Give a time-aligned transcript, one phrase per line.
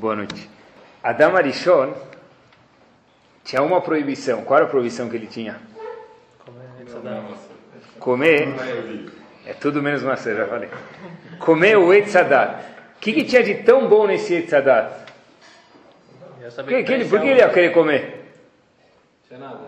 [0.00, 0.48] Boa noite.
[1.02, 1.92] Adam Arishon
[3.44, 4.42] tinha uma proibição.
[4.44, 5.60] Qual era a proibição que ele tinha?
[7.98, 8.46] Comer.
[9.46, 10.70] É tudo menos maçã, já falei.
[11.38, 12.64] Comer o Etzadat.
[12.96, 14.90] O que, que tinha de tão bom nesse Etzadat?
[16.78, 18.32] Que, que ele, por que ele ia querer comer?
[19.28, 19.60] Tinha nada.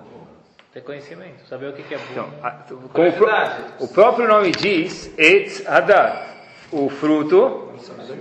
[0.73, 2.05] Ter conhecimento, saber o que, que é bom.
[2.11, 3.27] Então, a- o, pró-
[3.81, 6.27] o próprio nome diz, Etz Hadat,
[6.71, 7.71] o fruto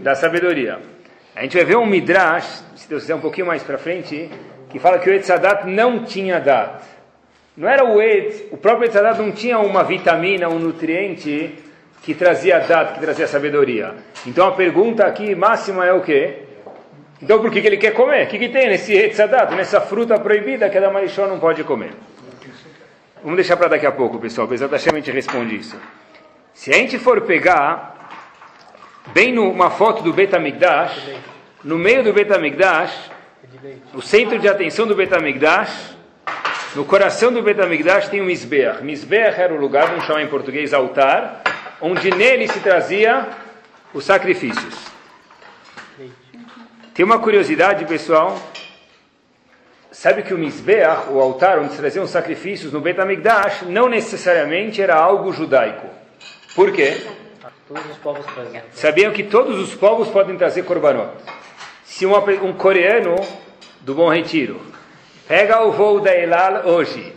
[0.01, 0.90] da sabedoria.
[1.35, 4.29] A gente vai ver um Midrash, se Deus quiser um pouquinho mais para frente,
[4.69, 6.83] que fala que o Etz Hadat não tinha Dat.
[7.55, 11.57] Não era o Etz, o próprio Etz Hadat não tinha uma vitamina, um nutriente
[12.03, 13.95] que trazia Dat, que trazia sabedoria.
[14.27, 16.39] Então a pergunta aqui máxima é o quê?
[17.21, 18.25] Então por que, que ele quer comer?
[18.25, 21.63] O que, que tem nesse Etz Hadat, nessa fruta proibida que a Damarishó não pode
[21.63, 21.91] comer?
[23.23, 24.47] Vamos deixar para daqui a pouco, pessoal.
[24.47, 25.79] Da Hashem, a gente responde isso.
[26.53, 28.00] Se a gente for pegar
[29.07, 31.15] bem numa foto do Betamigdash,
[31.63, 33.11] no meio do Betamigdash,
[33.93, 35.95] no centro de atenção do Betamigdash,
[36.75, 38.83] no coração do Betamigdash tem um Misbeach.
[38.83, 41.41] Misbeach era o lugar, vamos chamar em português altar,
[41.81, 43.27] onde nele se trazia
[43.93, 44.91] os sacrifícios.
[46.93, 48.37] Tem uma curiosidade, pessoal.
[49.91, 54.81] Sabe que o Mizbeach, o altar onde se traziam os sacrifícios no Betamigdash, não necessariamente
[54.81, 55.87] era algo judaico.
[56.55, 57.01] Por quê?
[57.71, 58.25] Todos os povos.
[58.73, 61.11] Sabiam que todos os povos podem trazer korbanot.
[61.85, 63.15] Se pe- um coreano
[63.79, 64.59] do Bom Retiro
[65.25, 67.13] pega o voo da Elal hoje,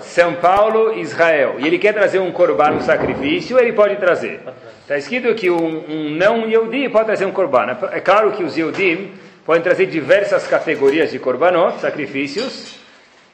[0.00, 4.40] São Paulo, Israel, e ele quer trazer um korban, um sacrifício, ele pode trazer.
[4.82, 7.74] Está escrito que um, um não Yehudi pode trazer um korban.
[7.90, 9.12] É claro que os Yehudim
[9.46, 12.76] podem trazer diversas categorias de korbanot, sacrifícios,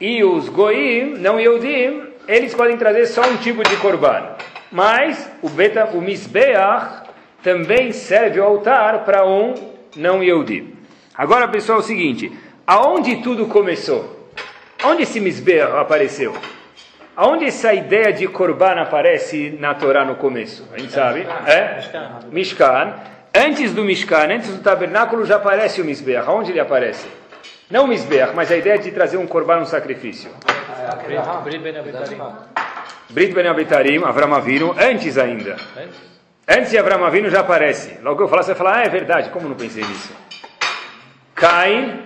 [0.00, 4.36] e os Goim, não Yehudim, eles podem trazer só um tipo de korban.
[4.72, 7.02] Mas o, beta, o Misbeach
[7.42, 9.54] também serve o altar para um
[9.94, 10.74] não Yehudi.
[11.14, 12.32] Agora, pessoal, é o seguinte:
[12.66, 14.30] aonde tudo começou?
[14.82, 16.34] Onde esse Misbeach apareceu?
[17.14, 20.66] Aonde essa ideia de korban aparece na Torá no começo?
[20.72, 21.26] A gente sabe?
[21.46, 21.78] É?
[22.30, 22.94] Mishkan.
[23.34, 26.26] Antes do Mishkan, antes do tabernáculo, já aparece o Misbeach.
[26.26, 27.06] Aonde ele aparece?
[27.70, 30.30] Não o Misbeach, mas a ideia de trazer um korban, um sacrifício.
[33.10, 35.56] Brit Ben Abitarim, Avram Avinu, antes ainda.
[36.48, 36.70] Antes?
[36.70, 37.98] De Avram Avinu já aparece.
[38.02, 40.12] Logo que eu falar, você vai falar, ah, é verdade, como não pensei nisso?
[41.34, 42.00] Caim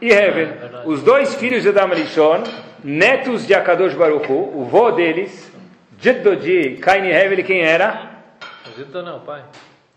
[0.00, 0.48] e Hevel,
[0.84, 2.42] os dois filhos de Adam Rishon,
[2.84, 5.50] netos de Akadosh Baruch Hu, o vô deles,
[5.98, 8.10] Jiddo de Caim e Hevel, quem era?
[8.76, 9.42] Gido não, pai.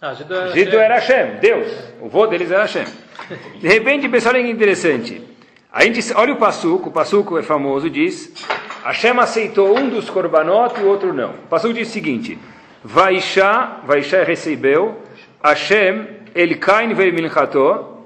[0.02, 0.52] Ah, era.
[0.52, 1.68] Jiddo era Hashem, Deus.
[2.00, 2.86] O vô deles era Hashem.
[3.60, 5.22] De repente, pessoal, olha que interessante.
[5.72, 8.34] A gente, olha o Passuco, o Passuco é famoso, diz,
[8.84, 11.30] Hashem aceitou um dos korbanot e o outro não.
[11.30, 12.40] O Passuco diz o seguinte,
[12.84, 14.98] Vaisha, Vaisha recebeu,
[15.44, 18.00] Hashem, El Kain ver minchato,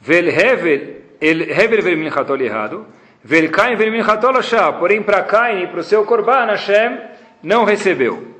[0.00, 2.86] Vel Hevel, El Hevel ver minchato errado,
[3.24, 6.96] Vel Kain ver minchato lashá, porém para Cain e para o seu korban, Hashem
[7.42, 8.36] não recebeu.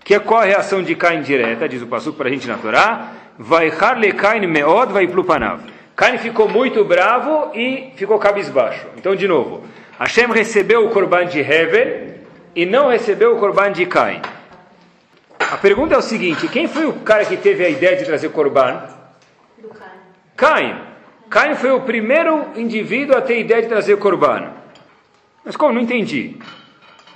[0.00, 2.58] Que é qual a reação de Cain direta, diz o Passuco para a gente na
[2.58, 5.75] Torá, Vai harle Cain meod, vai plupanav.
[5.96, 8.86] Cain ficou muito bravo e ficou cabisbaixo.
[8.98, 9.64] Então, de novo,
[9.98, 12.16] Hashem recebeu o korban de Hevel
[12.54, 14.20] e não recebeu o korban de Cain.
[15.40, 18.28] A pergunta é o seguinte: quem foi o cara que teve a ideia de trazer
[18.28, 18.82] korban?
[20.36, 20.82] Cain.
[21.30, 24.52] Cain foi o primeiro indivíduo a ter a ideia de trazer korban.
[25.42, 25.72] Mas como?
[25.72, 26.36] Não entendi.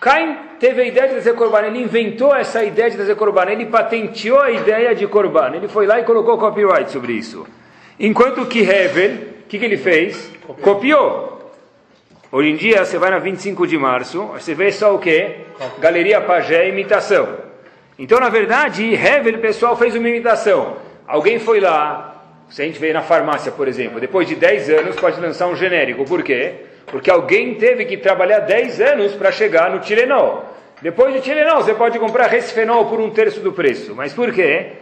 [0.00, 3.66] Cain teve a ideia de trazer korban, ele inventou essa ideia de trazer korban, ele
[3.66, 7.47] patenteou a ideia de korban, ele foi lá e colocou copyright sobre isso.
[8.02, 9.10] Enquanto que Hevel,
[9.44, 10.32] o que, que ele fez?
[10.62, 11.52] Copiou.
[12.32, 15.40] Hoje em dia, você vai na 25 de março, você vê só o quê?
[15.78, 17.28] Galeria Pagé, imitação.
[17.98, 20.78] Então, na verdade, Hevel, pessoal, fez uma imitação.
[21.06, 24.96] Alguém foi lá, se a gente vê na farmácia, por exemplo, depois de 10 anos
[24.96, 26.02] pode lançar um genérico.
[26.06, 26.54] Por quê?
[26.86, 30.46] Porque alguém teve que trabalhar 10 anos para chegar no Tilenol.
[30.80, 33.94] Depois do Tilenol, você pode comprar Resfenol por um terço do preço.
[33.94, 34.72] Mas por quê?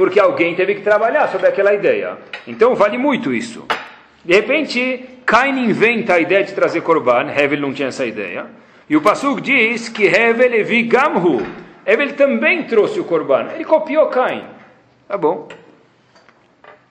[0.00, 2.16] Porque alguém teve que trabalhar sobre aquela ideia.
[2.46, 3.66] Então, vale muito isso.
[4.24, 8.46] De repente, Cain inventa a ideia de trazer Korban, Hevel não tinha essa ideia.
[8.88, 11.46] E o Pasuk diz que Hevel evi gamhu.
[11.84, 13.48] Hevel também trouxe o Korban.
[13.54, 14.44] Ele copiou Cain.
[15.06, 15.48] Tá bom.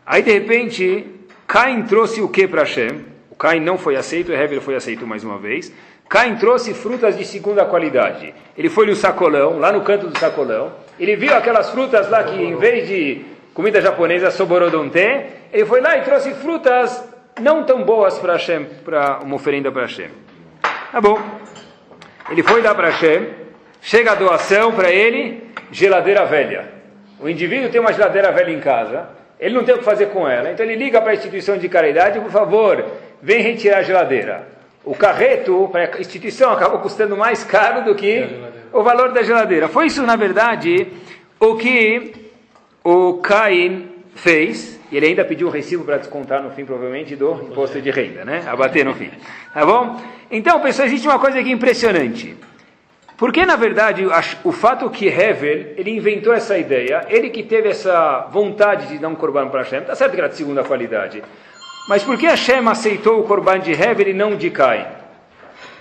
[0.06, 1.08] Aí, de repente,
[1.48, 3.06] Cain trouxe o que para Hashem?
[3.32, 5.74] O Cain não foi aceito, Hevel foi aceito mais uma vez.
[6.08, 8.36] Cain trouxe frutas de segunda qualidade.
[8.56, 10.72] Ele foi no sacolão, lá no canto do sacolão.
[11.00, 15.00] Ele viu aquelas frutas lá que, em vez de comida japonesa, soborodonte,
[15.52, 17.08] ele foi lá e trouxe frutas
[17.40, 20.10] não tão boas para Hashem, para uma oferenda para Hashem.
[20.92, 21.20] Tá bom.
[22.30, 23.28] Ele foi lá para Hashem,
[23.82, 26.68] chega a doação para ele, geladeira velha.
[27.20, 29.08] O indivíduo tem uma geladeira velha em casa,
[29.40, 30.52] Ele não tem o que fazer com ela.
[30.52, 32.86] Então ele liga para a instituição de caridade, por favor,
[33.22, 34.48] vem retirar a geladeira.
[34.84, 38.28] O carreto para a instituição acabou custando mais caro do que
[38.72, 39.68] o valor da geladeira.
[39.68, 40.88] Foi isso, na verdade,
[41.40, 42.14] o que
[42.84, 44.80] o Caim fez.
[44.92, 48.44] Ele ainda pediu um recibo para descontar no fim, provavelmente, do imposto de renda, né?
[48.48, 49.12] Abater no fim.
[49.54, 50.02] Tá bom?
[50.32, 52.36] Então, pessoal, existe uma coisa aqui impressionante.
[53.20, 54.08] Porque, na verdade,
[54.46, 59.10] o fato que Hevel, ele inventou essa ideia, ele que teve essa vontade de dar
[59.10, 61.22] um corban para Hashem, está certo que era de segunda qualidade,
[61.90, 64.86] mas por que Hashem aceitou o corban de Hevel e não de Cain?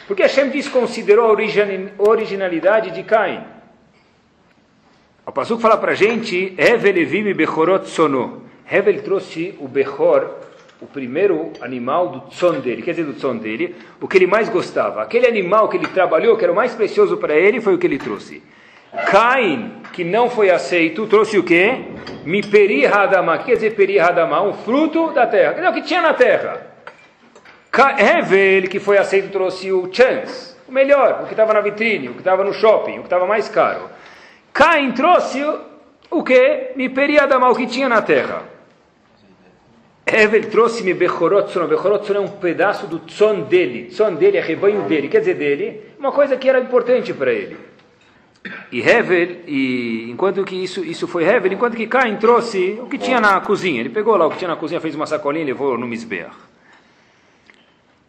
[0.08, 3.44] Porque Hashem desconsiderou a originalidade de Cain.
[5.26, 8.44] O Pasuk fala para a gente, Hevel evim bechorot sono.
[8.70, 10.30] Hevel trouxe o Bechor,
[10.80, 14.48] o primeiro animal do tzon dele, quer dizer, do tzon dele, o que ele mais
[14.48, 15.02] gostava.
[15.02, 17.86] Aquele animal que ele trabalhou, que era o mais precioso para ele, foi o que
[17.86, 18.42] ele trouxe.
[19.10, 21.84] Cain, que não foi aceito, trouxe o quê?
[22.24, 24.42] Miperi que quer dizer Peri Hadamah?
[24.42, 25.52] Um fruto da terra.
[25.52, 26.67] Quer dizer, o que tinha na terra.
[27.72, 32.12] Hevel, que foi aceito, trouxe o chance, o melhor, o que estava na vitrine, o
[32.12, 33.88] que estava no shopping, o que estava mais caro.
[34.52, 35.44] Cain trouxe
[36.10, 36.72] o que?
[36.74, 38.42] Miperi Hadamah, o que tinha na terra.
[40.10, 41.66] Hevel trouxe-me Bechorot Tzon.
[41.66, 43.90] Bechorot Tzon é um pedaço do Tzon dele.
[43.90, 45.08] Tzon dele é rebanho dele.
[45.08, 47.58] Quer dizer, dele, uma coisa que era importante para ele.
[48.72, 52.96] E Hevel, e enquanto que isso, isso foi Hevel, enquanto que Cain trouxe o que
[52.96, 53.80] tinha na cozinha.
[53.80, 56.47] Ele pegou lá o que tinha na cozinha, fez uma sacolinha e levou no Misbeach.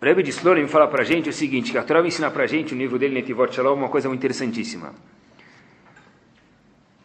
[0.01, 2.43] O Rebbe de Slonim fala para a gente o seguinte, que a Torá ensina para
[2.43, 4.93] a gente, o nível dele, Netivot Shalom, uma coisa muito interessantíssima.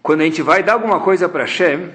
[0.01, 1.91] Quando a gente vai dar alguma coisa para Hashem,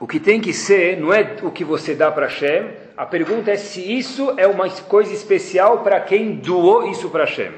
[0.00, 3.50] o que tem que ser não é o que você dá para Hashem, a pergunta
[3.50, 7.52] é se isso é uma coisa especial para quem doou isso para Hashem.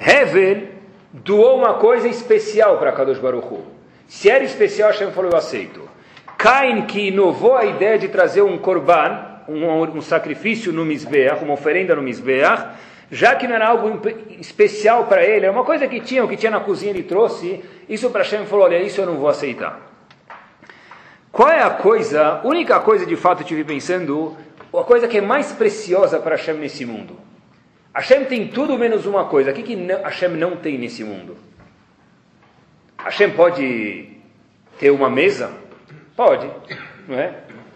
[0.00, 0.68] Hevel
[1.12, 3.64] doou uma coisa especial para Kadosh Baruch Hu.
[4.08, 5.88] Se era especial, Hashem falou, eu aceito.
[6.36, 11.54] Cain, que inovou a ideia de trazer um korban, um, um sacrifício no Mizbeach, uma
[11.54, 12.76] oferenda no Mizbeach,
[13.10, 14.00] já que não era algo
[14.38, 17.64] especial para ele, é uma coisa que tinha, o que tinha na cozinha ele trouxe,
[17.88, 19.80] isso para Hashem falou, olha, isso eu não vou aceitar.
[21.30, 24.36] Qual é a coisa, única coisa de fato eu estive pensando,
[24.74, 27.18] a coisa que é mais preciosa para Hashem nesse mundo?
[27.94, 29.50] Hashem tem tudo menos uma coisa.
[29.50, 31.36] O que, que Hashem não tem nesse mundo?
[32.98, 34.10] Hashem pode
[34.78, 35.50] ter uma mesa?
[36.16, 36.50] Pode,
[37.06, 37.34] não é?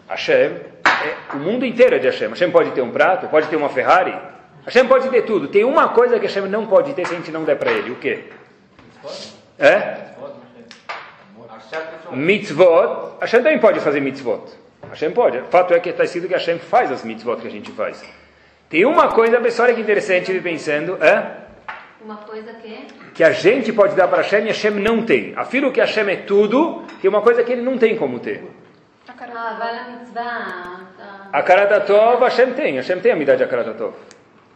[0.08, 2.28] Hashem, é, o mundo inteiro é de Hashem.
[2.28, 4.14] Hashem pode ter um prato, pode ter uma Ferrari.
[4.64, 5.48] Hashem pode ter tudo.
[5.48, 7.90] Tem uma coisa que Hashem não pode ter se a gente não der para ele.
[7.90, 8.24] O quê?
[9.58, 10.10] É?
[12.12, 14.42] mitzvot, Hashem também pode fazer mitzvot.
[14.88, 15.38] Hashem pode.
[15.38, 18.02] O fato é que está escrito que Hashem faz as mitzvot que a gente faz.
[18.68, 21.38] Tem uma coisa, pessoal, que interessante ele pensando, é?
[22.02, 22.86] Uma coisa que?
[23.14, 25.34] Que a gente pode dar para Hashem e Hashem não tem.
[25.36, 28.42] Afiro que Hashem é tudo, tem uma coisa que ele não tem como ter.
[29.22, 30.80] Ah, vai na mitzvah.
[30.96, 31.28] Tá.
[31.32, 32.76] A Karatatov, Hashem tem.
[32.76, 33.94] Hashem tem a midade de Karatatov.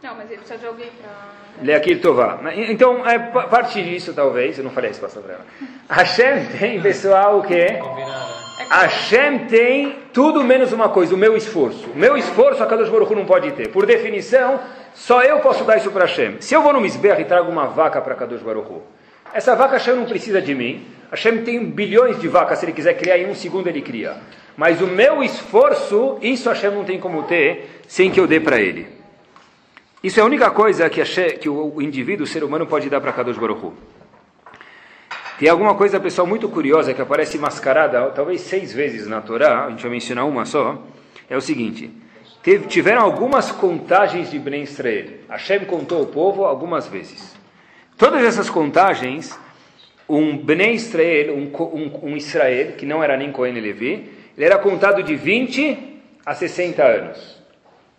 [0.01, 1.63] Não, mas ele precisa de alguém para...
[1.63, 2.39] Leakir Tová.
[2.69, 5.45] Então, é parte disso, talvez, eu não falei a resposta para ela.
[5.89, 7.79] Hashem tem, pessoal, o quê?
[8.69, 11.89] Hashem tem tudo menos uma coisa, o meu esforço.
[11.91, 13.69] O meu esforço a Kadosh Baruch Hu não pode ter.
[13.69, 14.59] Por definição,
[14.93, 16.37] só eu posso dar isso para Hashem.
[16.41, 18.83] Se eu vou no Misber e trago uma vaca para Kadosh Baruch Hu,
[19.33, 20.85] essa vaca Hashem não precisa de mim.
[21.09, 24.17] Hashem tem bilhões de vacas, se ele quiser criar em um segundo ele cria.
[24.57, 28.59] Mas o meu esforço, isso Hashem não tem como ter sem que eu dê para
[28.59, 28.87] ele.
[30.03, 33.11] Isso é a única coisa que, que o indivíduo, o ser humano, pode dar para
[33.11, 33.73] Kadosh Baruch Hu.
[35.37, 39.69] Tem alguma coisa, pessoal, muito curiosa que aparece mascarada, talvez seis vezes na Torá, a
[39.71, 40.81] gente vai mencionar uma só,
[41.29, 41.91] é o seguinte,
[42.41, 45.07] teve, tiveram algumas contagens de Ben Israel.
[45.27, 47.35] Hashem contou o povo algumas vezes.
[47.97, 49.37] Todas essas contagens,
[50.07, 54.57] um Ben Israel, um, um, um Israel, que não era nem Cohen Levi, ele era
[54.57, 57.41] contado de 20 a 60 anos.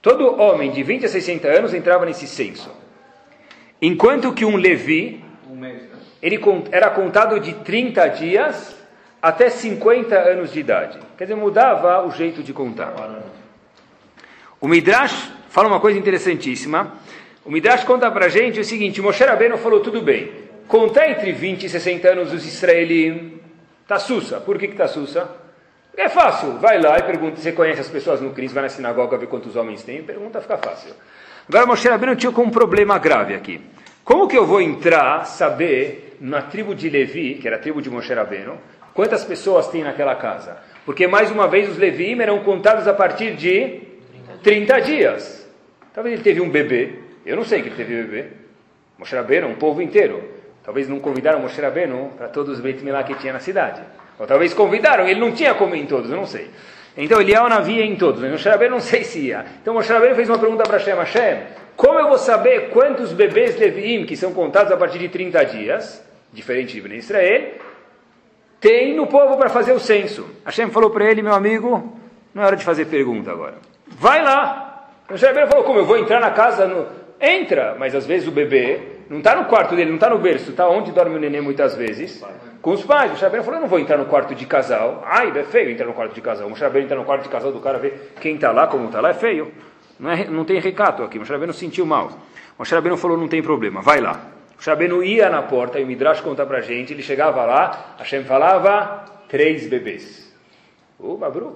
[0.03, 2.71] Todo homem de 20 a 60 anos entrava nesse censo.
[3.81, 5.25] Enquanto que um Levi,
[6.23, 6.41] ele
[6.71, 8.77] era contado de 30 dias
[9.21, 10.99] até 50 anos de idade.
[11.17, 12.95] Quer dizer, mudava o jeito de contar.
[14.61, 16.95] O Midrash fala uma coisa interessantíssima.
[17.45, 20.31] O Midrash conta para a gente o seguinte, Moshe Rabbeinu falou, tudo bem,
[20.69, 23.41] contar entre 20 e 60 anos os israelitas,
[23.83, 24.41] está sussa.
[24.41, 25.46] Por que está sussa?
[25.97, 29.17] É fácil, vai lá e pergunta, você conhece as pessoas no CRIS, vai na sinagoga
[29.17, 30.93] ver quantos homens tem, pergunta fica fácil.
[31.49, 33.61] Agora Moshe Rabbeinu tinha com um problema grave aqui.
[34.05, 37.89] Como que eu vou entrar, saber, na tribo de Levi, que era a tribo de
[37.89, 38.59] Moshe Rabbeinu,
[38.93, 40.59] quantas pessoas tem naquela casa?
[40.85, 43.81] Porque, mais uma vez, os Levi eram contados a partir de
[44.43, 45.51] 30 dias.
[45.95, 46.93] Talvez ele teve um bebê,
[47.25, 48.29] eu não sei que ele teve um bebê.
[48.99, 50.23] Moshe Rabbeinu, um povo inteiro.
[50.63, 53.81] Talvez não convidaram Moshe Rabbeinu para todos os Beit Milá que tinha na cidade.
[54.19, 56.51] Ou talvez convidaram, ele não tinha como ir em todos, eu não sei.
[56.97, 57.19] Então
[57.49, 59.45] Navi ia em todos, mas Moshe Rabbeinu não sei se ia.
[59.61, 61.43] Então Moshe Rabbeinu fez uma pergunta para Hashem, Hashem,
[61.77, 66.03] como eu vou saber quantos bebês Leviim, que são contados a partir de 30 dias,
[66.33, 67.53] diferente de Ben Israel,
[68.59, 70.27] tem no povo para fazer o censo?
[70.45, 71.99] Hashem falou para ele, meu amigo,
[72.35, 73.57] não é hora de fazer pergunta agora.
[73.87, 74.89] Vai lá.
[75.11, 76.67] Moshe Rabbeinu falou, como eu vou entrar na casa?
[76.67, 76.87] No...
[77.21, 78.81] Entra, mas às vezes o bebê
[79.11, 81.75] não está no quarto dele, não está no berço, está onde dorme o neném muitas
[81.75, 82.23] vezes
[82.67, 83.13] com os pais.
[83.13, 85.01] O Shabbat falou, eu não vou entrar no quarto de casal.
[85.07, 86.51] Ai, é feio entrar no quarto de casal.
[86.51, 89.01] O Shabbat entra no quarto de casal do cara, ver quem está lá, como está
[89.01, 89.53] lá, é feio.
[90.01, 91.17] Não, é, não tem recato aqui.
[91.17, 92.11] O não sentiu mal.
[92.59, 94.21] O Shabbat falou, não tem problema, vai lá.
[94.59, 98.25] O Shabbat ia na porta, e o Midrash conta pra gente, ele chegava lá, Hashem
[98.25, 100.35] falava, três bebês.
[100.99, 101.55] O Babru.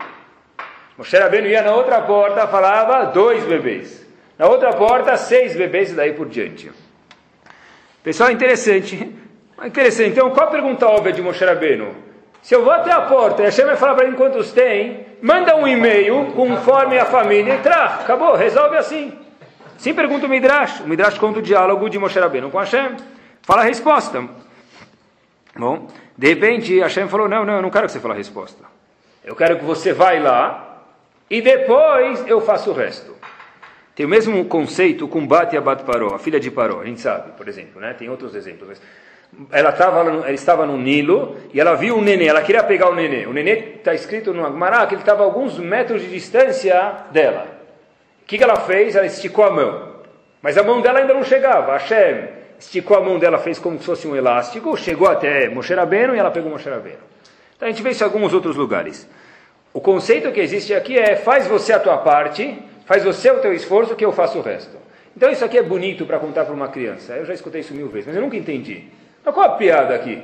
[0.97, 4.07] O Shabbat ia na outra porta, falava, dois bebês.
[4.39, 6.71] Na outra porta, seis bebês e daí por diante.
[8.01, 9.19] Pessoal, interessante.
[9.65, 10.11] Interessante.
[10.11, 11.95] Então, qual a pergunta óbvia de Moshe Rabbeinu?
[12.43, 15.55] Se eu vou até a porta e Hashem vai falar para mim quantos tem, manda
[15.55, 18.01] um e-mail conforme a família e traz.
[18.01, 19.13] Acabou, resolve assim.
[19.77, 20.81] Sim, pergunta o Midrash.
[20.81, 22.97] O Midrash conta o diálogo de Moshe Rabbeinu com Hashem.
[23.43, 24.27] Fala a resposta.
[25.57, 28.65] Bom, de repente Hashem falou, não, não, eu não quero que você fale a resposta.
[29.23, 30.85] Eu quero que você vá lá
[31.29, 33.15] e depois eu faço o resto.
[33.95, 37.01] Tem o mesmo conceito com Bat e Abat Paró, a filha de Paró, a gente
[37.01, 37.93] sabe, por exemplo, né?
[37.93, 38.69] tem outros exemplos.
[38.69, 38.81] Mas
[39.51, 42.95] ela, tava, ela estava no Nilo e ela viu o nenê, ela queria pegar o
[42.95, 43.27] nenê.
[43.27, 47.47] O nenê está escrito no Agmará que ele estava a alguns metros de distância dela.
[48.23, 48.97] O que, que ela fez?
[48.97, 49.91] Ela esticou a mão.
[50.43, 51.73] Mas a mão dela ainda não chegava.
[51.73, 56.15] Hashem esticou a mão dela, fez como se fosse um elástico, chegou até Moshe Rabbeinu
[56.15, 56.99] e ela pegou Moshe Rabbeinu.
[57.57, 59.09] Então a gente vê isso em alguns outros lugares.
[59.73, 63.53] O conceito que existe aqui é faz você a tua parte, faz você o teu
[63.53, 64.77] esforço que eu faço o resto.
[65.17, 67.15] Então isso aqui é bonito para contar para uma criança.
[67.15, 68.85] Eu já escutei isso mil vezes, mas eu nunca entendi.
[69.25, 70.23] Mas qual a piada aqui?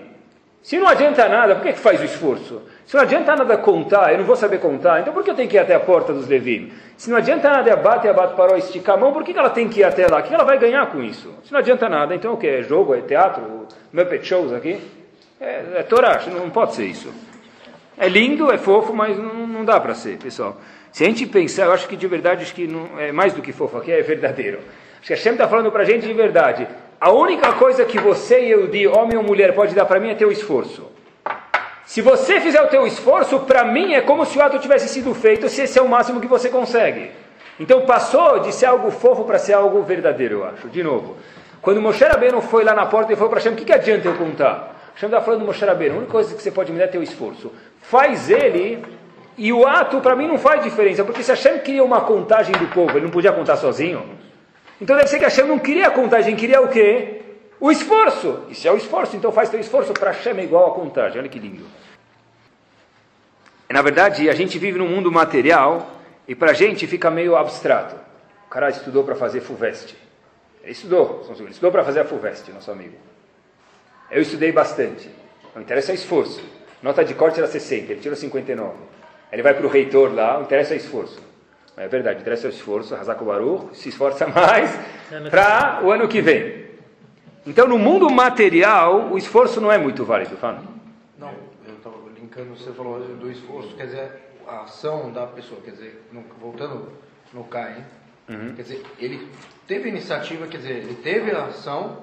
[0.62, 2.60] Se não adianta nada, por que, que faz o esforço?
[2.86, 5.48] Se não adianta nada contar, eu não vou saber contar, então por que eu tenho
[5.48, 6.72] que ir até a porta dos Levim?
[6.96, 9.68] Se não adianta nada abate, abate, parou, esticar a mão, por que, que ela tem
[9.68, 10.18] que ir até lá?
[10.18, 11.32] O que ela vai ganhar com isso?
[11.44, 12.48] Se não adianta nada, então o que?
[12.48, 14.80] É jogo, é teatro, Muppet Shows aqui?
[15.40, 17.12] É, é Torá, não pode ser isso.
[17.96, 20.56] É lindo, é fofo, mas não, não dá para ser, pessoal.
[20.90, 23.40] Se a gente pensar, eu acho que de verdade, acho que não, é mais do
[23.40, 24.58] que fofo aqui, é verdadeiro.
[24.98, 26.66] Acho que a Shem está falando para a gente de verdade.
[26.98, 30.10] A única coisa que você e eu, de homem ou mulher, pode dar para mim
[30.10, 30.90] é teu esforço.
[31.84, 35.14] Se você fizer o teu esforço, para mim é como se o ato tivesse sido
[35.14, 37.10] feito, se esse é o máximo que você consegue.
[37.60, 40.68] Então passou de ser algo fofo para ser algo verdadeiro, eu acho.
[40.68, 41.16] De novo,
[41.60, 44.08] quando Moshe Rabbeinu foi lá na porta e falou para Hashem, o que, que adianta
[44.08, 44.74] eu contar?
[44.94, 47.02] Hashem está falando Moshe Rabbeinu, a única coisa que você pode me dar é teu
[47.02, 47.52] esforço.
[47.82, 48.82] Faz ele,
[49.36, 52.66] e o ato para mim não faz diferença, porque se Hashem queria uma contagem do
[52.68, 54.15] povo, ele não podia contar sozinho.
[54.80, 57.22] Então deve ser que Hashem não queria a contagem, queria o quê?
[57.58, 58.42] O esforço.
[58.52, 61.18] Se é o esforço, então faz teu esforço para Hashem é igual a contagem.
[61.18, 61.64] Olha que lindo.
[63.70, 65.90] Na verdade, a gente vive num mundo material
[66.28, 67.96] e para a gente fica meio abstrato.
[68.46, 69.96] O cara estudou para fazer FUVEST.
[70.62, 72.96] Ele estudou, ele estudou para fazer a FUVEST, nosso amigo.
[74.10, 75.10] Eu estudei bastante.
[75.54, 76.42] Não interessa é esforço.
[76.82, 78.74] Nota de corte era 60, ele tirou 59.
[79.32, 81.20] Ele vai para o reitor lá, não interessa é esforço.
[81.76, 84.70] É verdade, interessa o esforço, Hazako Baruch se esforça mais
[85.30, 86.66] para o ano que vem.
[87.46, 90.66] Então, no mundo material, o esforço não é muito válido, Fano.
[91.18, 91.32] Não,
[91.66, 94.10] eu estava linkando, você falou do esforço, quer dizer,
[94.48, 96.92] a ação da pessoa, quer dizer, no, voltando
[97.32, 97.84] no Caim,
[98.28, 98.54] uhum.
[98.54, 99.28] quer dizer, ele
[99.66, 102.02] teve iniciativa, quer dizer, ele teve a ação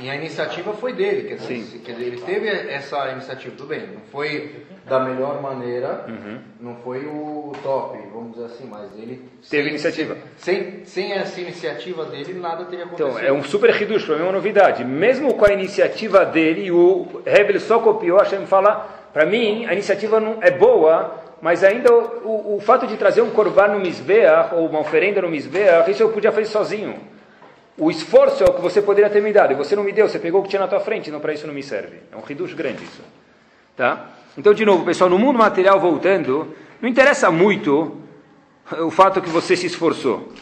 [0.00, 1.78] e a iniciativa foi dele, quer dizer, Sim.
[1.80, 4.54] quer dizer ele teve essa iniciativa, tudo bem, não foi
[4.86, 6.38] da melhor maneira, uhum.
[6.60, 10.16] não foi o top, vamos dizer assim, mas ele teve sem, iniciativa.
[10.36, 13.18] Sem, sem essa iniciativa dele, nada teria acontecido.
[13.18, 14.84] Então, é um super reducho, para mim é uma novidade.
[14.84, 19.72] Mesmo com a iniciativa dele, o Rebel só copiou, a Hashem fala, para mim, a
[19.72, 24.54] iniciativa não é boa, mas ainda o, o, fato de trazer um korban no Mizbeach,
[24.54, 26.94] ou uma oferenda no Mizbeach, isso eu podia fazer sozinho.
[27.78, 30.08] O esforço é o que você poderia ter me dado, e você não me deu,
[30.08, 31.98] você pegou o que tinha na tua frente, então para isso não me serve.
[32.12, 33.00] É um reducho grande isso.
[33.76, 34.06] Tá?
[34.36, 37.96] Então, de novo, pessoal, no mundo material voltando, não interessa muito
[38.80, 40.32] o fato que você se esforçou.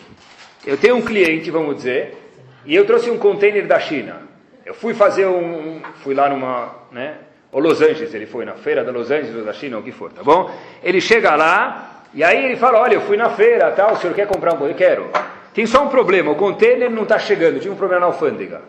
[0.66, 2.16] Eu tenho um cliente, vamos dizer,
[2.64, 4.22] e eu trouxe um container da China.
[4.64, 7.18] Eu fui fazer um, fui lá numa, né,
[7.52, 9.92] ou Los Angeles, ele foi na feira da Los Angeles, da China, ou o que
[9.92, 10.50] for, tá bom?
[10.82, 14.14] Ele chega lá, e aí ele fala, olha, eu fui na feira, tal, o senhor
[14.14, 14.76] quer comprar um container?
[14.76, 15.10] Quero.
[15.56, 18.60] Tem só um problema, o container não está chegando, tinha um problema na alfândega.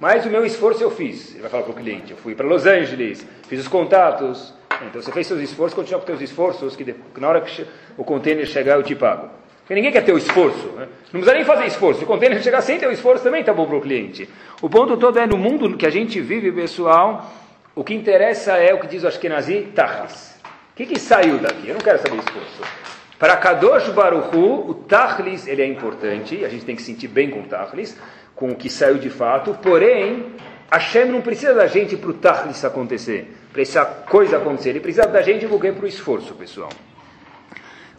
[0.00, 1.32] Mas o meu esforço eu fiz.
[1.32, 4.54] Ele vai falar para o cliente, eu fui para Los Angeles, fiz os contatos.
[4.80, 8.46] Então você fez seus esforços, continua com seus esforços, que na hora que o container
[8.46, 9.28] chegar eu te pago.
[9.58, 10.68] Porque ninguém quer ter o esforço.
[10.68, 10.88] Né?
[11.12, 11.98] Não precisa nem fazer esforço.
[11.98, 14.26] Se o container chegar sem ter o esforço também está bom para o cliente.
[14.62, 17.30] O ponto todo é no mundo que a gente vive, pessoal,
[17.74, 20.40] O que interessa é o que diz o Ashkenazi, Tachlis.
[20.72, 21.68] O que, que saiu daqui?
[21.68, 22.79] Eu não quero saber esforço.
[23.20, 27.40] Para Kadosh Baruchu, o Tachlis ele é importante, a gente tem que sentir bem com
[27.40, 27.94] o Tachlis,
[28.34, 30.24] com o que saiu de fato, porém,
[30.72, 35.06] Hashem não precisa da gente para o Tachlis acontecer, para essa coisa acontecer, ele precisa
[35.06, 36.70] da gente para o esforço, pessoal.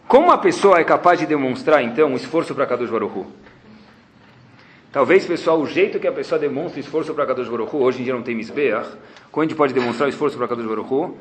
[0.08, 3.24] Como a pessoa é capaz de demonstrar, então, um esforço para Kadosh Baruchu?
[4.90, 8.12] Talvez, pessoal, o jeito que a pessoa demonstra esforço para Kadosh Baruch hoje em dia
[8.12, 8.90] não tem Mizbeach,
[9.30, 11.14] como a gente pode demonstrar esforço para Kadosh Baruch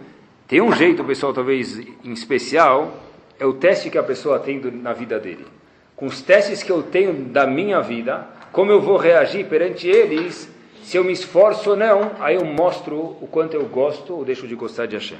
[0.48, 3.11] Tem um jeito, pessoal, talvez em especial,
[3.42, 5.48] é o teste que a pessoa tem na vida dele.
[5.96, 10.48] Com os testes que eu tenho da minha vida, como eu vou reagir perante eles,
[10.84, 14.48] se eu me esforço ou não, aí eu mostro o quanto eu gosto ou deixo
[14.48, 15.18] de gostar de Hashem.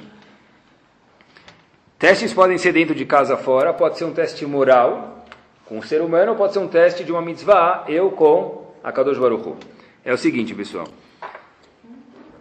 [1.98, 5.26] Testes podem ser dentro de casa fora, pode ser um teste moral,
[5.66, 9.18] com o ser humano pode ser um teste de uma mitzvah, eu com a Kadosh
[9.18, 9.56] Baruch.
[10.04, 10.86] É o seguinte, pessoal.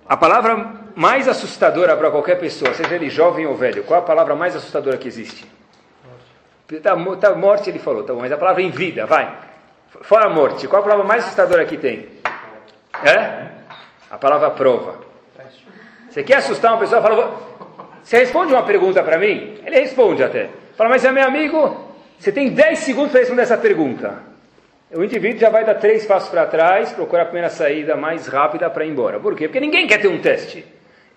[0.07, 4.35] A palavra mais assustadora para qualquer pessoa, seja ele jovem ou velho, qual a palavra
[4.35, 5.43] mais assustadora que existe?
[6.79, 9.29] Tá, tá, morte ele falou, tá bom, mas a palavra em vida, vai.
[10.01, 12.07] Fora morte, qual a palavra mais assustadora que tem?
[13.03, 13.47] É?
[14.09, 14.99] A palavra prova.
[16.09, 17.01] Você quer assustar uma pessoa?
[17.01, 17.33] Fala,
[18.03, 19.59] você responde uma pergunta para mim?
[19.65, 20.49] Ele responde até.
[20.77, 24.31] Fala, mas é meu amigo, você tem 10 segundos para responder essa pergunta.
[24.93, 28.69] O indivíduo já vai dar três passos para trás, procurar a primeira saída mais rápida
[28.69, 29.19] para ir embora.
[29.19, 29.47] Por quê?
[29.47, 30.65] Porque ninguém quer ter um teste.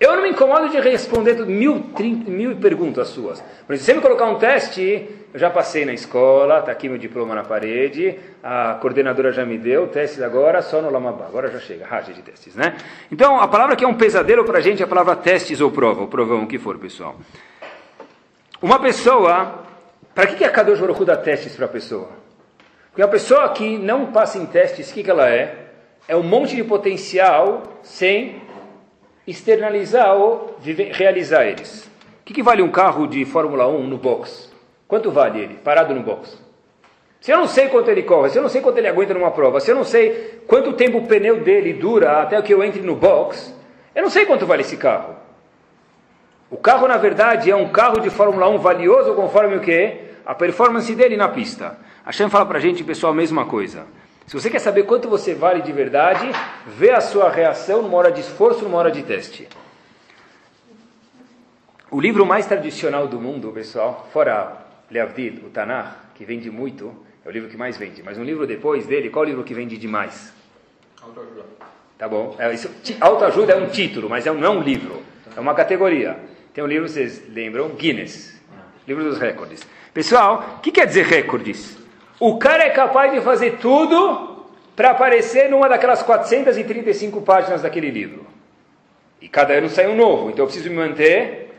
[0.01, 3.39] Eu não me incomodo de responder mil, trinta, mil perguntas suas.
[3.39, 6.99] Exemplo, se você me colocar um teste, eu já passei na escola, está aqui meu
[6.99, 11.27] diploma na parede, a coordenadora já me deu, testes agora, só no Lamabá.
[11.27, 12.77] Agora já chega, raja de testes, né?
[13.11, 15.71] Então, a palavra que é um pesadelo para a gente é a palavra testes ou
[15.71, 17.17] prova, ou provão, o que for, pessoal.
[18.61, 19.65] Uma pessoa
[20.15, 22.09] para que, que a Kadosh Baruch dá testes para a pessoa?
[22.91, 25.67] Porque a pessoa que não passa em testes, o que, que ela é?
[26.07, 28.41] É um monte de potencial sem
[29.27, 30.57] externalizar ou
[30.93, 31.91] realizar eles.
[32.21, 34.53] O que, que vale um carro de Fórmula 1 no box?
[34.87, 36.43] Quanto vale ele, parado no box?
[37.21, 39.31] Se eu não sei quanto ele corre, se eu não sei quanto ele aguenta numa
[39.31, 42.83] prova, se eu não sei quanto tempo o pneu dele dura até que eu entre
[42.83, 43.55] no box,
[43.95, 45.17] eu não sei quanto vale esse carro.
[46.51, 50.01] O carro, na verdade, é um carro de Fórmula 1 valioso conforme o que?
[50.27, 51.79] A performance dele na pista.
[52.05, 53.87] A Shem fala para a gente, pessoal, a mesma coisa.
[54.27, 56.27] Se você quer saber quanto você vale de verdade,
[56.67, 59.49] vê a sua reação numa hora de esforço, numa hora de teste.
[61.91, 67.29] O livro mais tradicional do mundo, pessoal, fora Leavdil, o Tanakh, que vende muito, é
[67.29, 68.03] o livro que mais vende.
[68.03, 70.33] Mas um livro depois dele, qual o livro que vende demais?
[71.03, 71.45] Autoajuda.
[71.99, 72.35] Tá bom.
[72.39, 75.03] É, isso, autoajuda é um título, mas é não é um livro.
[75.37, 76.19] É uma categoria.
[76.53, 77.69] Tem um livro, vocês lembram?
[77.71, 78.41] Guinness.
[78.89, 79.63] Livro dos recordes.
[79.93, 81.84] Pessoal, o que quer dizer recordes?
[82.19, 84.45] O cara é capaz de fazer tudo
[84.77, 88.27] para aparecer numa daquelas 435 páginas daquele livro.
[89.21, 91.51] E cada ano sai um novo, então eu preciso me manter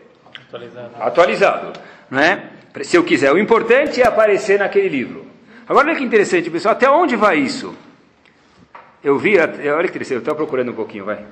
[0.48, 0.92] atualizado.
[1.00, 1.74] atualizado
[2.10, 2.44] não é?
[2.84, 3.32] Se eu quiser.
[3.32, 5.26] O importante é aparecer naquele livro.
[5.68, 6.74] Agora, olha que interessante, pessoal.
[6.74, 7.76] Até onde vai isso?
[9.04, 11.24] Eu vi, olha que interessante, eu estou procurando um pouquinho, vai.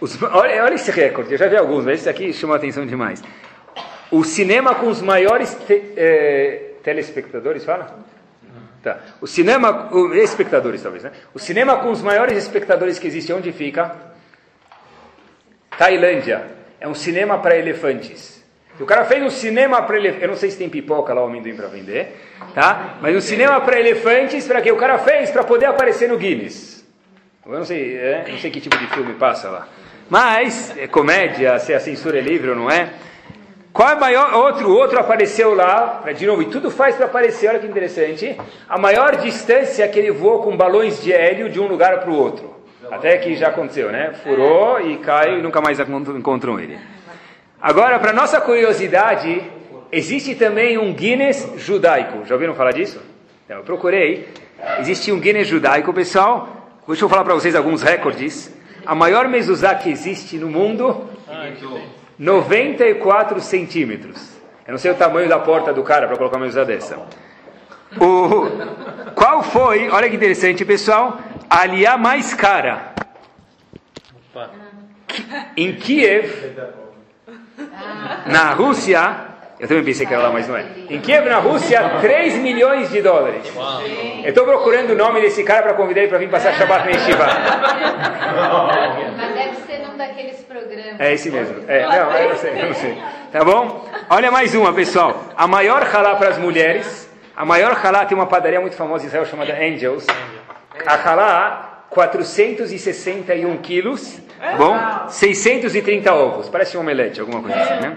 [0.00, 2.86] Os, olha, olha esse recorde, eu já vi alguns, mas esse aqui chama a atenção
[2.86, 3.22] demais.
[4.10, 7.94] O cinema com os maiores te, é, telespectadores, fala?
[8.84, 8.98] Tá.
[9.18, 11.10] O cinema, o, espectadores talvez, né?
[11.32, 13.96] O cinema com os maiores espectadores que existe, onde fica?
[15.78, 16.44] Tailândia.
[16.78, 18.44] É um cinema para elefantes.
[18.78, 20.22] O cara fez um cinema para elefantes.
[20.22, 22.14] Eu não sei se tem pipoca lá, o amendoim para vender,
[22.54, 22.98] tá?
[23.00, 26.84] Mas um cinema para elefantes, para que o cara fez para poder aparecer no Guinness.
[27.46, 28.26] Eu não sei, é?
[28.28, 29.66] não sei que tipo de filme passa lá.
[30.10, 32.92] Mas, é comédia, se a censura é livre ou não é.
[33.74, 34.32] Qual é o maior?
[34.34, 38.40] Outro, outro apareceu lá, de novo, e tudo faz para aparecer, olha que interessante.
[38.68, 42.14] A maior distância que ele voou com balões de hélio de um lugar para o
[42.14, 42.54] outro.
[42.88, 44.14] Até que já aconteceu, né?
[44.22, 46.78] Furou e caiu e nunca mais encontram ele.
[47.60, 49.42] Agora, para nossa curiosidade,
[49.90, 52.24] existe também um Guinness judaico.
[52.26, 53.02] Já ouviram falar disso?
[53.44, 54.28] Então, eu procurei.
[54.78, 56.70] Existe um Guinness judaico, pessoal.
[56.86, 58.54] Deixa eu falar para vocês alguns recordes.
[58.86, 61.08] A maior mezuzá que existe no mundo,
[62.18, 64.34] 94 centímetros.
[64.66, 66.98] Eu não sei o tamanho da porta do cara para colocar uma mezuzá dessa.
[68.00, 72.94] O, qual foi, olha que interessante pessoal, a aliá mais cara?
[75.56, 76.56] Em Kiev,
[78.26, 79.16] na Rússia,
[79.60, 80.64] eu também pensei que era lá, mas não é.
[80.90, 83.52] Em Kiev, na Rússia, 3 milhões de dólares.
[84.24, 86.90] Eu estou procurando o nome desse cara para convidar ele para vir passar Shabbat na
[86.90, 87.26] Yeshiva.
[89.94, 90.98] Num daqueles programas.
[90.98, 91.62] É esse mesmo.
[91.68, 92.98] É, não, eu não sei, eu não sei.
[93.30, 93.88] Tá bom?
[94.10, 95.24] Olha mais uma, pessoal.
[95.36, 97.08] A maior halá para as mulheres.
[97.36, 100.04] A maior halá tem uma padaria muito famosa em Israel chamada Angels.
[100.84, 104.76] A halá 461 quilos, tá bom?
[105.08, 107.96] 630 ovos, parece um omelete, alguma coisa assim, né?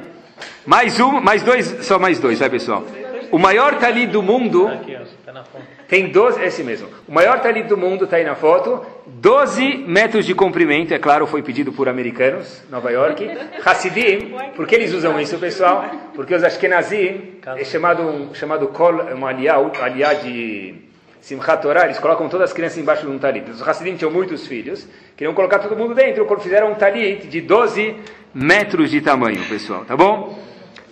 [0.65, 2.83] Mais um, mais dois, só mais dois, vai pessoal.
[3.31, 5.43] O maior talit do mundo Aqui, ó, tá na
[5.87, 6.89] tem 12, esse mesmo.
[7.07, 11.25] O maior talit do mundo está aí na foto, 12 metros de comprimento, é claro,
[11.25, 13.29] foi pedido por americanos, Nova York.
[13.63, 15.85] Hassidim, por que eles usam isso, pessoal?
[16.13, 20.75] Porque os Ashkenazim, é chamado, um, chamado kol, um aliá, aliá de
[21.21, 23.49] Simchat Torah, eles colocam todas as crianças embaixo de um talit.
[23.49, 24.85] Os Hassidim tinham muitos filhos,
[25.15, 27.95] queriam colocar todo mundo dentro, fizeram um talit de 12
[28.33, 30.37] metros de tamanho, pessoal, tá bom?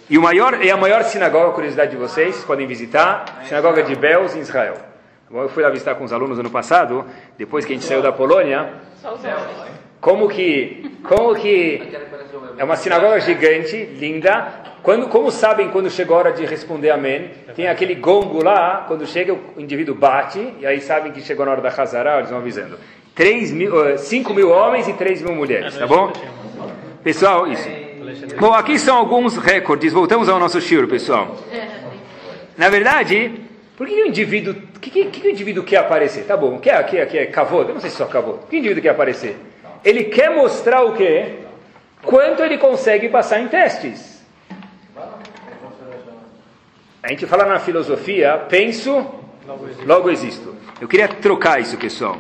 [0.08, 4.36] E o maior, é a maior sinagoga, curiosidade de vocês, podem visitar, sinagoga de Belz,
[4.36, 4.76] em Israel.
[5.32, 7.04] Eu fui lá visitar com os alunos ano passado,
[7.38, 8.70] depois que a gente saiu da Polônia.
[10.00, 11.82] Como que, como que
[12.58, 14.76] é uma sinagoga gigante, linda.
[14.84, 17.32] Quando, como sabem quando chegou a hora de responder amém?
[17.56, 21.54] Tem aquele gongo lá, quando chega o indivíduo bate, e aí sabem que chegou na
[21.54, 22.78] hora da Hazara, eles vão avisando.
[23.16, 26.14] 3 mil, eh, 5 mil homens e 3 mil mulheres, tá bom?
[27.04, 27.85] Pessoal, isso.
[28.40, 29.94] Bom, aqui são alguns recordes.
[29.94, 31.38] Voltamos ao nosso shiro, pessoal.
[32.58, 33.42] Na verdade,
[33.78, 36.26] por que o indivíduo, que, que, que o indivíduo quer aparecer?
[36.26, 37.62] Tá bom, quer, quer, quer cavô?
[37.62, 38.34] Eu não sei se só cavô.
[38.34, 39.38] Por que o indivíduo quer aparecer?
[39.84, 41.40] Ele quer mostrar o quê?
[42.02, 44.24] Quanto ele consegue passar em testes.
[47.04, 49.06] A gente fala na filosofia, penso,
[49.86, 50.56] logo existo.
[50.82, 52.18] Eu queria trocar isso, pessoal.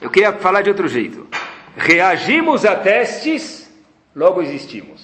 [0.00, 1.26] Eu queria falar de outro jeito.
[1.76, 3.70] Reagimos a testes,
[4.14, 4.95] logo existimos.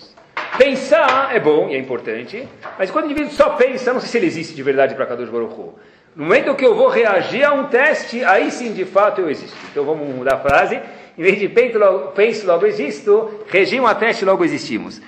[0.58, 2.46] Pensar é bom e é importante,
[2.78, 5.30] mas quando o indivíduo só pensa, não sei se ele existe de verdade para Kadosh
[5.30, 5.74] Baruch Hu.
[6.14, 9.56] No momento que eu vou reagir a um teste, aí sim de fato eu existo.
[9.70, 10.78] Então vamos mudar a frase.
[11.16, 15.00] Em vez de penso logo, penso, logo existo, regimo a teste, logo existimos.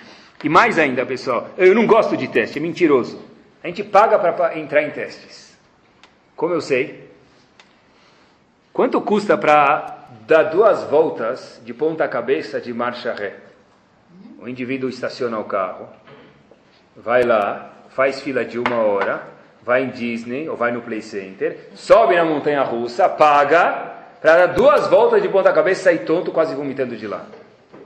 [0.42, 3.20] E mais ainda, pessoal, eu não gosto de teste, é mentiroso.
[3.62, 5.54] A gente paga para entrar em testes.
[6.34, 7.08] Como eu sei?
[8.72, 13.34] Quanto custa para dar duas voltas de ponta cabeça de marcha ré?
[14.38, 15.88] O indivíduo estaciona o carro,
[16.96, 19.22] vai lá, faz fila de uma hora,
[19.62, 24.54] vai em Disney ou vai no Play Center, sobe na montanha russa, paga para dar
[24.54, 27.26] duas voltas de ponta cabeça e sair tonto, quase vomitando de lá.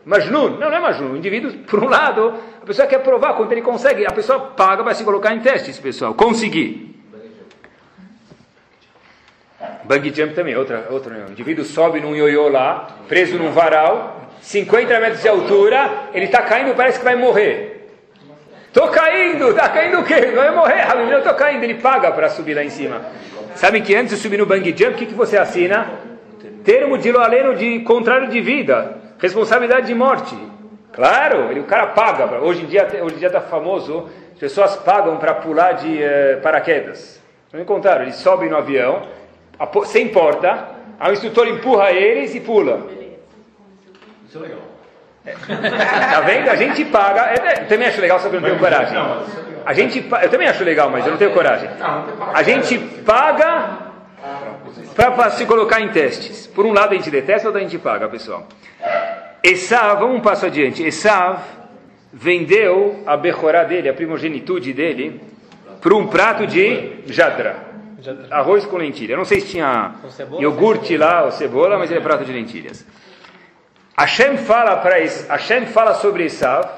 [0.05, 0.51] Majnun?
[0.51, 1.13] Não, não é Majnun.
[1.13, 4.07] O indivíduo, por um lado, a pessoa quer provar quanto ele consegue.
[4.07, 6.15] A pessoa paga para se colocar em testes, pessoal.
[6.15, 6.98] Conseguir.
[9.89, 11.15] Bungee jump também, outra, outro.
[11.15, 16.43] O indivíduo sobe num ioiô lá, preso num varal, 50 metros de altura, ele está
[16.43, 17.89] caindo, parece que vai morrer.
[18.71, 20.27] Tô caindo, tá caindo o quê?
[20.35, 21.65] Vai morrer, Rabino, eu tô caindo.
[21.65, 23.01] Ele paga para subir lá em cima.
[23.55, 25.91] Sabem que antes de subir no bungee jump, o que, que você assina?
[26.63, 30.37] Termo de loaleno de contrário de vida, responsabilidade de morte.
[30.93, 32.41] Claro, ele, o cara paga.
[32.43, 36.43] Hoje em dia, hoje em dia está famoso, as pessoas pagam para pular de uh,
[36.43, 37.23] paraquedas.
[37.51, 38.03] Não encontraram?
[38.03, 39.03] Eles sobem no avião,
[39.87, 40.69] sem porta,
[40.99, 42.87] aí o instrutor empurra eles e pula.
[44.29, 44.59] Isso é legal.
[45.25, 45.33] É.
[45.33, 46.49] Tá vendo?
[46.49, 47.35] A gente paga.
[47.61, 48.99] Eu também acho legal, só que eu não tenho coragem.
[49.65, 51.69] A gente, eu também acho legal, mas eu não tenho coragem.
[52.33, 53.89] A gente paga
[54.95, 56.47] para se colocar em testes.
[56.47, 58.47] Por um lado a gente detesta, outro a gente paga, pessoal.
[59.43, 60.83] Esav, vamos um passo adiante.
[60.83, 61.41] Esav
[62.13, 65.21] vendeu a Bechorá dele, a primogenitude dele,
[65.81, 67.68] por um prato de jadra.
[68.31, 69.15] Arroz com lentilha.
[69.15, 69.95] Eu não sei se tinha
[70.39, 72.87] iogurte lá ou cebola, mas ele é prato de lentilhas.
[73.97, 74.97] Hashem fala para
[75.29, 76.69] Hashem fala sobre Esav,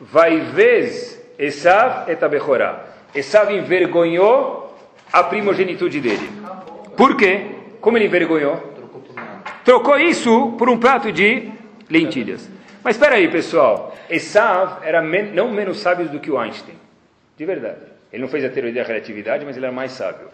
[0.00, 2.86] vai vez Esav et Abechorá.
[3.14, 4.74] Esav envergonhou
[5.12, 6.30] a primogenitude dele.
[6.96, 7.56] Por quê?
[7.80, 8.72] Como ele envergonhou?
[9.64, 11.50] Trocou isso por um prato de
[11.90, 12.48] lentilhas.
[12.82, 13.94] Mas espera aí, pessoal.
[14.08, 16.76] Esav era men não menos sábio do que o Einstein.
[17.36, 17.92] De verdade.
[18.10, 20.28] Ele não fez a teoria da relatividade, mas ele era mais sábio.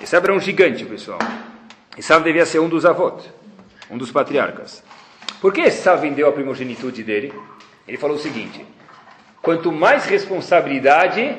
[0.00, 1.18] Esav era um gigante, pessoal.
[1.96, 3.28] Esav devia ser um dos avós,
[3.90, 4.82] um dos patriarcas.
[5.42, 7.34] Por que Esav vendeu a primogenitude dele?
[7.86, 8.64] Ele falou o seguinte:
[9.42, 11.36] quanto mais responsabilidade,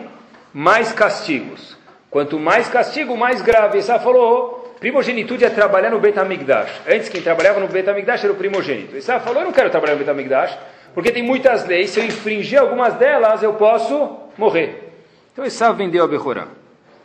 [0.53, 1.77] mais castigos.
[2.09, 3.79] Quanto mais castigo, mais grave.
[3.79, 6.81] Esav falou: primogenitude é trabalhar no Amigdash.
[6.87, 8.95] Antes, quem trabalhava no Amigdash era o primogênito.
[8.95, 10.55] Esav falou: eu não quero trabalhar no Amigdash,
[10.93, 11.89] porque tem muitas leis.
[11.89, 14.93] Se eu infringir algumas delas, eu posso morrer.
[15.33, 16.47] Então Esav vendeu a Bechorá.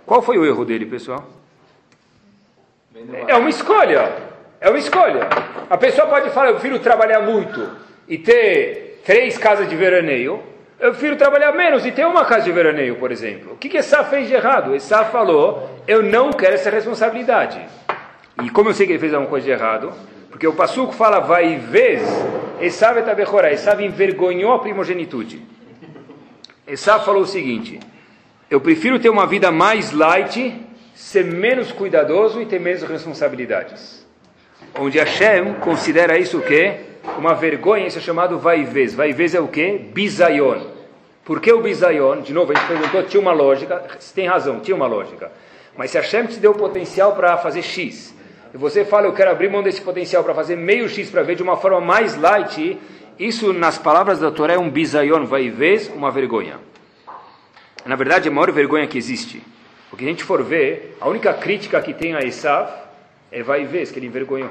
[0.04, 1.26] Qual foi o erro dele, pessoal?
[3.26, 4.12] É uma escolha.
[4.61, 5.28] É uma escolha.
[5.68, 7.68] A pessoa pode falar, eu prefiro trabalhar muito
[8.09, 10.42] e ter três casas de veraneio.
[10.78, 13.52] Eu prefiro trabalhar menos e ter uma casa de veraneio, por exemplo.
[13.52, 14.74] O que que Essa fez de errado?
[14.74, 17.61] Essa falou, eu não quero essa responsabilidade.
[18.42, 19.92] E como eu sei que ele fez alguma coisa de errado?
[20.30, 22.02] Porque o Passuco fala, vai e vez,
[22.61, 25.42] Esav etabechorá, Esav envergonhou a primogenitude.
[26.66, 27.80] Esav falou o seguinte,
[28.50, 30.65] eu prefiro ter uma vida mais light,
[30.96, 34.04] ser menos cuidadoso e ter menos responsabilidades.
[34.78, 36.80] onde Hashem considera isso o quê?
[37.18, 38.94] Uma vergonha, isso é chamado vaivez.
[38.94, 39.78] Vaivez é o quê?
[39.92, 40.62] Bizayon.
[41.22, 42.22] Por que o bizayon?
[42.22, 43.85] De novo, a gente perguntou, tinha uma lógica.
[43.98, 45.30] Você tem razão, tinha uma lógica.
[45.76, 48.14] Mas se Hashem te deu potencial para fazer X,
[48.54, 51.37] e você fala, eu quero abrir mão desse potencial para fazer meio X para ver
[51.37, 52.78] de uma forma mais light,
[53.18, 56.59] isso, nas palavras da Torá, é um bizayon, vaivez, uma vergonha.
[57.85, 59.42] Na verdade, é a maior vergonha que existe.
[59.96, 62.70] Porque a gente for ver, a única crítica que tem a Esav
[63.32, 64.50] é vaivez, que ele envergonhou.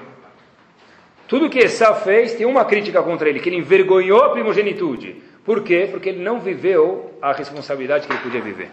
[1.28, 5.22] Tudo que Esav fez, tem uma crítica contra ele, que ele envergonhou a primogenitude.
[5.46, 5.88] Por quê?
[5.92, 8.72] Porque ele não viveu a responsabilidade que ele podia viver.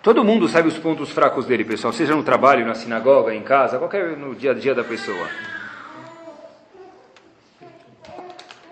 [0.00, 3.76] Todo mundo sabe os pontos fracos dele, pessoal, seja no trabalho, na sinagoga, em casa,
[3.76, 5.28] qualquer no dia a dia da pessoa.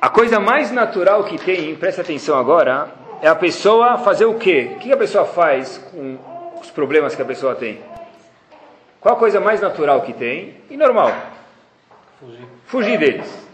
[0.00, 4.72] A coisa mais natural que tem, presta atenção agora, é a pessoa fazer o quê?
[4.74, 6.18] O que a pessoa faz com
[6.60, 7.78] os problemas que a pessoa tem?
[9.00, 11.12] Qual a coisa mais natural que tem e normal?
[12.18, 13.48] Fugir, Fugir deles.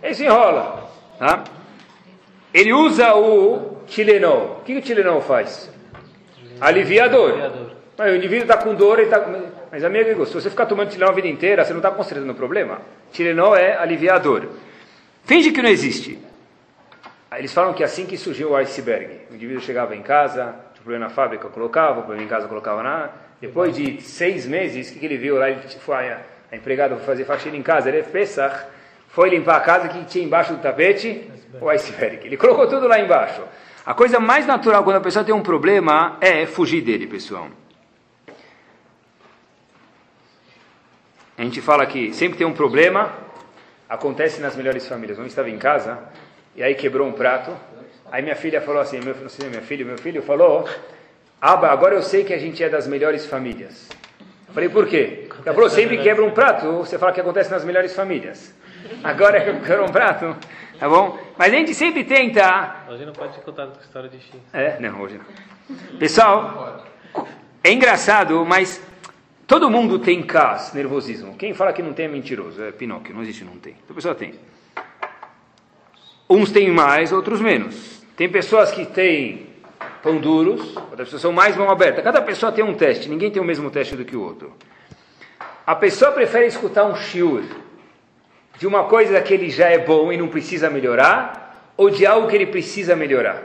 [0.00, 0.88] Ele se enrola.
[1.18, 1.42] Tá?
[2.54, 4.58] Ele usa o Tilenol.
[4.60, 5.68] O que o Tilenol faz?
[6.60, 7.32] Aliviador.
[7.98, 9.26] Mas o indivíduo está com dor, ele está...
[9.70, 12.36] Mas amigo, se você ficar tomando Tilenol a vida inteira, você não está consertando o
[12.36, 12.80] problema.
[13.10, 14.46] Tilenol é aliviador.
[15.24, 16.18] Finge que não existe.
[17.38, 19.20] Eles falam que é assim que surgiu o iceberg.
[19.30, 23.10] O indivíduo chegava em casa, tinha problema na fábrica, colocava, problema em casa, colocava na...
[23.40, 25.50] Depois de seis meses, o que, que ele viu lá?
[25.50, 28.64] Ele foi, a, a empregada foi fazer faxina em casa, ele é Pesach,
[29.08, 31.30] foi limpar a casa, que tinha embaixo do tapete?
[31.60, 32.26] O iceberg.
[32.26, 33.42] Ele colocou tudo lá embaixo.
[33.84, 37.48] A coisa mais natural quando a pessoa tem um problema é fugir dele, pessoal.
[41.36, 43.12] A gente fala que sempre tem um problema,
[43.88, 45.18] acontece nas melhores famílias.
[45.18, 45.98] Um estava em casa
[46.56, 47.52] e aí quebrou um prato.
[48.10, 50.68] Aí minha filha falou assim, meu, não sei, minha filha, meu filho falou,
[51.40, 53.88] Aba, agora eu sei que a gente é das melhores famílias.
[54.48, 55.28] Eu falei, por quê?
[55.44, 58.54] Ela falou, sempre quebra um prato, você fala que acontece nas melhores famílias.
[59.04, 60.34] Agora quebra um prato,
[60.78, 61.18] tá bom?
[61.36, 62.84] Mas a gente sempre tenta...
[62.88, 64.34] Hoje não pode contar com história de X.
[64.52, 65.98] É, não, hoje não.
[65.98, 66.86] Pessoal,
[67.62, 68.80] é engraçado, mas
[69.46, 71.36] todo mundo tem cas, nervosismo.
[71.36, 73.72] Quem fala que não tem é mentiroso, é Pinóquio, não existe não tem.
[73.72, 74.34] Então a pessoa tem.
[76.28, 78.02] Uns têm mais, outros menos.
[78.16, 79.46] Tem pessoas que têm
[80.02, 82.02] pão duros, outras pessoas são mais mão aberta.
[82.02, 84.52] Cada pessoa tem um teste, ninguém tem o mesmo teste do que o outro.
[85.66, 87.42] A pessoa prefere escutar um shiur
[88.58, 92.28] de uma coisa que ele já é bom e não precisa melhorar, ou de algo
[92.28, 93.42] que ele precisa melhorar.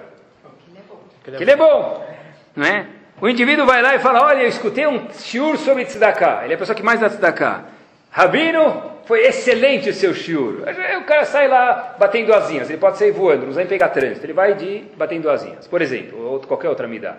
[1.23, 2.07] Que ele é bom,
[2.55, 2.87] não é?
[3.19, 6.43] O indivíduo vai lá e fala, olha, eu escutei um shiur sobre tzedakah.
[6.43, 7.65] Ele é a pessoa que mais dá tzedakah.
[8.09, 10.63] Rabino, foi excelente o seu shiur.
[10.99, 14.33] O cara sai lá batendo asinhas, ele pode sair voando, não vai pegar trânsito, ele
[14.33, 17.17] vai de batendo asinhas, por exemplo, ou qualquer outra medida.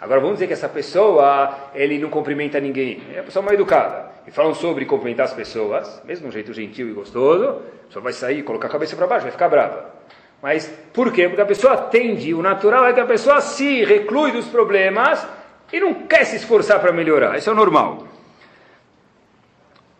[0.00, 4.12] Agora vamos dizer que essa pessoa, ele não cumprimenta ninguém, é uma pessoa mal educada.
[4.26, 8.02] E falam sobre cumprimentar as pessoas, mesmo de um jeito gentil e gostoso, a pessoa
[8.02, 9.92] vai sair, colocar a cabeça para baixo, vai ficar brava.
[10.42, 11.28] Mas por quê?
[11.28, 15.26] Porque a pessoa atende, o natural é que a pessoa se reclui dos problemas
[15.72, 18.03] e não quer se esforçar para melhorar, isso é normal.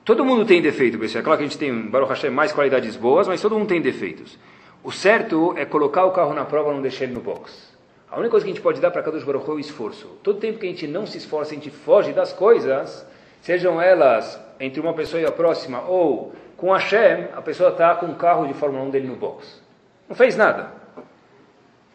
[0.05, 1.21] Todo mundo tem defeito, pessoal.
[1.21, 3.81] É claro que a gente tem, Baruch Hashem, mais qualidades boas, mas todo mundo tem
[3.81, 4.39] defeitos.
[4.83, 7.73] O certo é colocar o carro na prova e não deixar ele no box.
[8.11, 10.07] A única coisa que a gente pode dar para Kadosh Baruch é o esforço.
[10.23, 13.07] Todo tempo que a gente não se esforça, a gente foge das coisas,
[13.41, 18.07] sejam elas entre uma pessoa e a próxima, ou com Hashem, a pessoa está com
[18.07, 19.63] o carro de Fórmula 1 dele no box.
[20.07, 20.71] Não fez nada.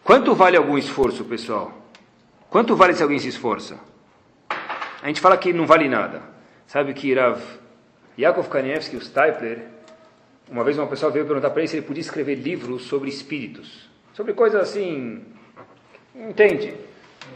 [0.04, 1.72] Quanto vale algum esforço, pessoal?
[2.50, 3.78] Quanto vale se alguém se esforça?
[4.50, 6.24] A gente fala que não vale nada.
[6.66, 7.40] Sabe que Rav
[8.20, 9.60] Yakov Kanievski, o Stipler,
[10.52, 13.90] uma vez uma pessoa veio perguntar para ele se ele podia escrever livros sobre espíritos,
[14.14, 15.24] sobre coisas assim,
[16.14, 16.74] entende?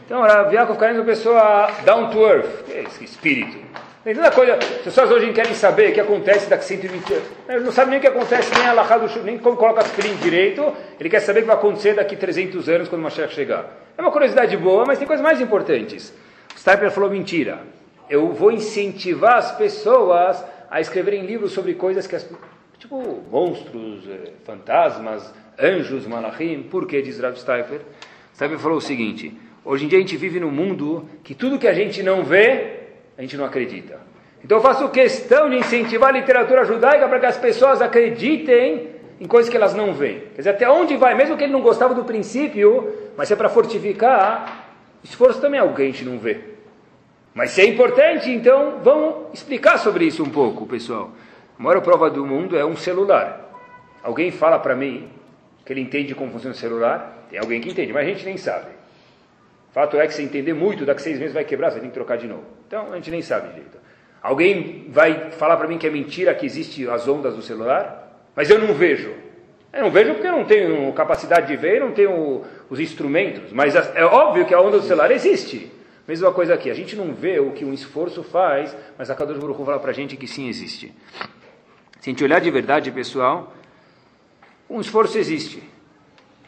[0.04, 3.56] Então, Yakov Kanievski é uma pessoa down to earth, é esse espírito?
[4.04, 7.28] Tem tanta coisa, as pessoas hoje querem saber o que acontece daqui 120 anos.
[7.48, 10.20] Ele não sabe nem o que acontece, nem a do nem como coloca as filhinhas
[10.20, 10.74] direito.
[11.00, 13.64] Ele quer saber o que vai acontecer daqui 300 anos quando o Mashiach chegar.
[13.96, 16.12] É uma curiosidade boa, mas tem coisas mais importantes.
[16.54, 17.60] O Stipler falou mentira.
[18.10, 20.44] Eu vou incentivar as pessoas
[20.74, 22.28] a escreverem livros sobre coisas que as,
[22.80, 26.64] tipo monstros, eh, fantasmas, anjos, malachim.
[26.64, 27.80] Por que diz Rav Steifer?
[28.34, 29.32] Steifer falou o seguinte:
[29.64, 32.88] hoje em dia a gente vive num mundo que tudo que a gente não vê,
[33.16, 34.00] a gente não acredita.
[34.42, 38.88] Então eu faço questão de incentivar a literatura judaica para que as pessoas acreditem
[39.20, 40.22] em coisas que elas não veem.
[40.34, 43.48] Quer dizer, até onde vai, mesmo que ele não gostava do princípio, mas é para
[43.48, 46.53] fortificar, esforço também é algo que a gente não vê.
[47.34, 51.10] Mas se é importante, então vamos explicar sobre isso um pouco, pessoal.
[51.58, 53.50] A maior prova do mundo é um celular.
[54.04, 55.08] Alguém fala para mim
[55.66, 57.26] que ele entende como funciona o celular?
[57.28, 58.68] Tem alguém que entende, mas a gente nem sabe.
[59.72, 61.94] Fato é que se entender muito, daqui a seis meses vai quebrar, você tem que
[61.94, 62.44] trocar de novo.
[62.68, 63.78] Então a gente nem sabe direito.
[64.22, 68.28] Alguém vai falar para mim que é mentira que existe as ondas do celular?
[68.36, 69.12] Mas eu não vejo.
[69.72, 73.52] Eu não vejo porque eu não tenho capacidade de ver, não tenho os instrumentos.
[73.52, 75.73] Mas é óbvio que a onda do celular existe.
[76.06, 79.38] Mesma coisa aqui, a gente não vê o que um esforço faz, mas a Kadosh
[79.38, 80.92] Baruch Hu fala para a gente que sim existe.
[81.98, 83.54] Se a gente olhar de verdade, pessoal,
[84.68, 85.62] um esforço existe.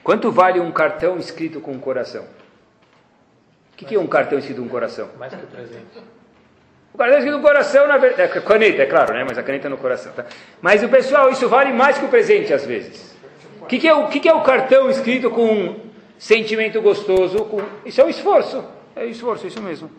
[0.05, 2.25] Quanto vale um cartão escrito com um coração?
[3.73, 5.09] O que, que é um cartão escrito com um coração?
[5.19, 6.03] Mais que presente.
[6.93, 9.25] O cartão escrito com coração, na verdade, é caneta, é claro, né?
[9.25, 10.13] Mas a caneta é no coração.
[10.13, 10.27] Tá?
[10.61, 13.17] Mas o pessoal, isso vale mais que o presente às vezes.
[13.63, 15.81] O que, que, é, o que, que é o cartão escrito com um
[16.19, 17.45] sentimento gostoso?
[17.47, 17.63] Com...
[17.85, 18.76] Isso é um esforço.
[18.97, 19.91] É esforço, isso mesmo.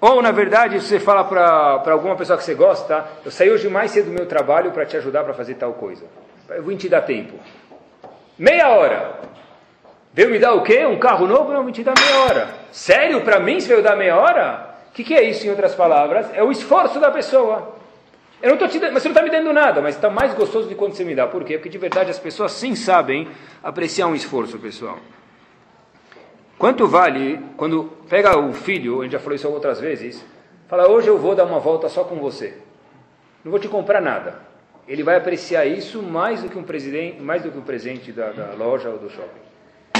[0.00, 3.90] Ou, na verdade, você fala para alguma pessoa que você gosta, eu saí hoje mais
[3.90, 6.06] cedo do meu trabalho para te ajudar para fazer tal coisa.
[6.48, 7.34] Eu vou te dar tempo.
[8.38, 9.20] Meia hora.
[10.14, 10.86] Veio me dar o quê?
[10.86, 11.52] Um carro novo?
[11.52, 12.48] Não, vou te dar meia hora.
[12.72, 13.20] Sério?
[13.20, 14.74] Para mim, você veio dar meia hora?
[14.88, 16.26] O que, que, é isso, em outras palavras?
[16.32, 17.76] É o esforço da pessoa.
[18.40, 20.32] Eu não tô te dando, mas você não está me dando nada, mas está mais
[20.32, 21.26] gostoso de quando você me dá.
[21.26, 21.58] Por quê?
[21.58, 23.28] Porque de verdade as pessoas sim sabem
[23.62, 24.98] apreciar um esforço, pessoal.
[26.58, 30.24] Quanto vale quando pega o filho, a gente já falou isso outras vezes,
[30.66, 32.58] fala, hoje eu vou dar uma volta só com você.
[33.44, 34.40] Não vou te comprar nada.
[34.88, 38.32] Ele vai apreciar isso mais do que um, presente, mais do que um presente da,
[38.32, 39.40] da loja ou do shopping.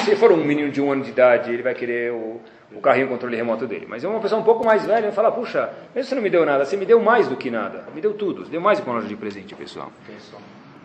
[0.05, 2.40] Se for um menino de um ano de idade, ele vai querer o,
[2.73, 3.87] o carrinho controle remoto dele.
[3.88, 6.31] Mas é uma pessoa um pouco mais velha, vai falar, puxa, mesmo você não me
[6.31, 7.85] deu nada, você me deu mais do que nada.
[7.94, 9.92] Me deu tudo, você deu mais do que uma loja de presente, pessoal.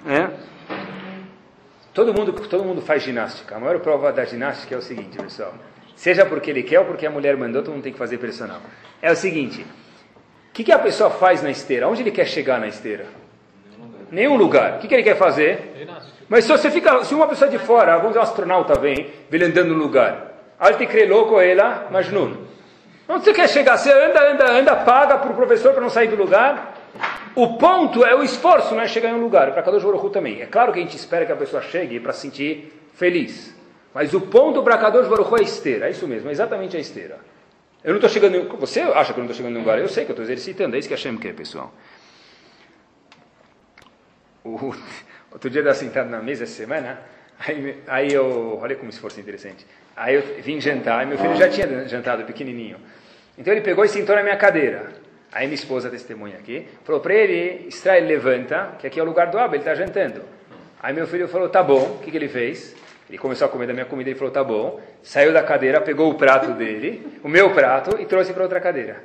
[0.06, 0.30] É?
[1.94, 3.56] Todo mundo, todo mundo faz ginástica.
[3.56, 5.54] A maior prova da ginástica é o seguinte, pessoal.
[5.96, 8.60] Seja porque ele quer ou porque a mulher mandou, todo mundo tem que fazer personal.
[9.02, 9.62] É o seguinte.
[9.62, 11.88] O que, que a pessoa faz na esteira?
[11.88, 13.06] Onde ele quer chegar na esteira?
[14.12, 14.76] Nenhum lugar.
[14.76, 15.88] O que, que ele quer fazer?
[16.28, 19.38] Mas se você fica, se uma pessoa de fora, vamos dizer, um astronauta vem, vê
[19.38, 20.34] ele andando no lugar.
[20.60, 22.38] Alte crelou com ela, Majnun.
[23.08, 23.78] Onde você quer chegar?
[23.78, 26.73] Você anda, anda, anda, paga para o professor para não sair do lugar.
[27.36, 29.52] O ponto é o esforço, não é chegar em um lugar.
[29.52, 30.41] Para Kadosh Baruch também.
[30.41, 33.56] É claro que a gente espera que a pessoa chegue para se sentir feliz.
[33.93, 35.88] Mas o ponto para Kadosh Baruch é a esteira.
[35.88, 37.19] É isso mesmo, é exatamente a esteira.
[37.84, 38.48] Eu não estou chegando em...
[38.48, 39.80] Você acha que eu não estou chegando em um lugar?
[39.80, 40.76] Eu sei que eu estou exercitando.
[40.76, 41.74] É isso que a Hashem quer, pessoal.
[44.43, 44.74] O...
[45.32, 47.02] Outro dia eu estava sentado na mesa essa semana,
[47.39, 48.60] aí, aí eu...
[48.62, 49.65] Olha como esforço interessante.
[49.96, 52.78] Aí eu vim jantar, e meu filho já tinha jantado, pequenininho.
[53.38, 55.03] Então ele pegou e sentou na minha cadeira.
[55.34, 59.28] Aí minha esposa testemunha aqui, falou para ele, extrai, levanta, que aqui é o lugar
[59.32, 60.22] do Abba, ele está jantando.
[60.80, 62.76] Aí meu filho falou, tá bom, o que, que ele fez?
[63.10, 64.80] Ele começou a comer da minha comida e falou, tá bom.
[65.02, 69.04] Saiu da cadeira, pegou o prato dele, o meu prato, e trouxe para outra cadeira.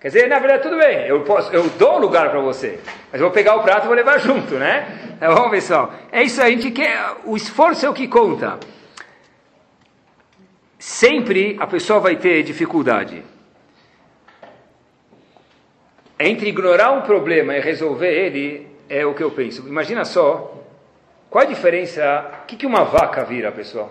[0.00, 2.80] Quer dizer, na verdade, tudo bem, eu, posso, eu dou lugar para você,
[3.12, 5.16] mas vou pegar o prato e vou levar junto, né?
[5.20, 5.92] Tá bom, pessoal?
[6.10, 8.58] É isso aí, a gente quer, o esforço é o que conta.
[10.76, 13.22] Sempre a pessoa vai ter dificuldade
[16.18, 19.66] entre ignorar um problema e resolver ele, é o que eu penso.
[19.66, 20.54] Imagina só,
[21.30, 23.90] qual a diferença, o que, que uma vaca vira, pessoal?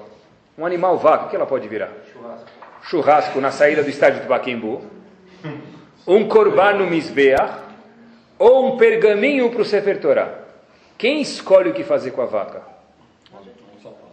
[0.58, 1.92] Um animal vaca, o que ela pode virar?
[2.12, 2.48] Churrasco.
[2.82, 4.82] Churrasco na saída do estádio do Baquembu.
[6.06, 7.60] Um corban no Misbeach.
[8.40, 10.40] Ou um pergaminho para o Sefer Torah.
[10.98, 12.62] Quem escolhe o que fazer com a vaca?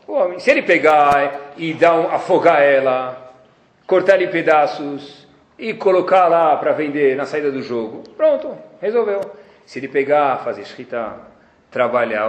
[0.07, 0.38] O homem.
[0.38, 3.33] Se ele pegar e dar um, afogar ela,
[3.87, 5.23] cortar em pedaços,
[5.58, 9.20] e colocar lá para vender na saída do jogo, pronto, resolveu.
[9.64, 11.16] Se ele pegar, fazer shkita,
[11.70, 12.28] trabalhar,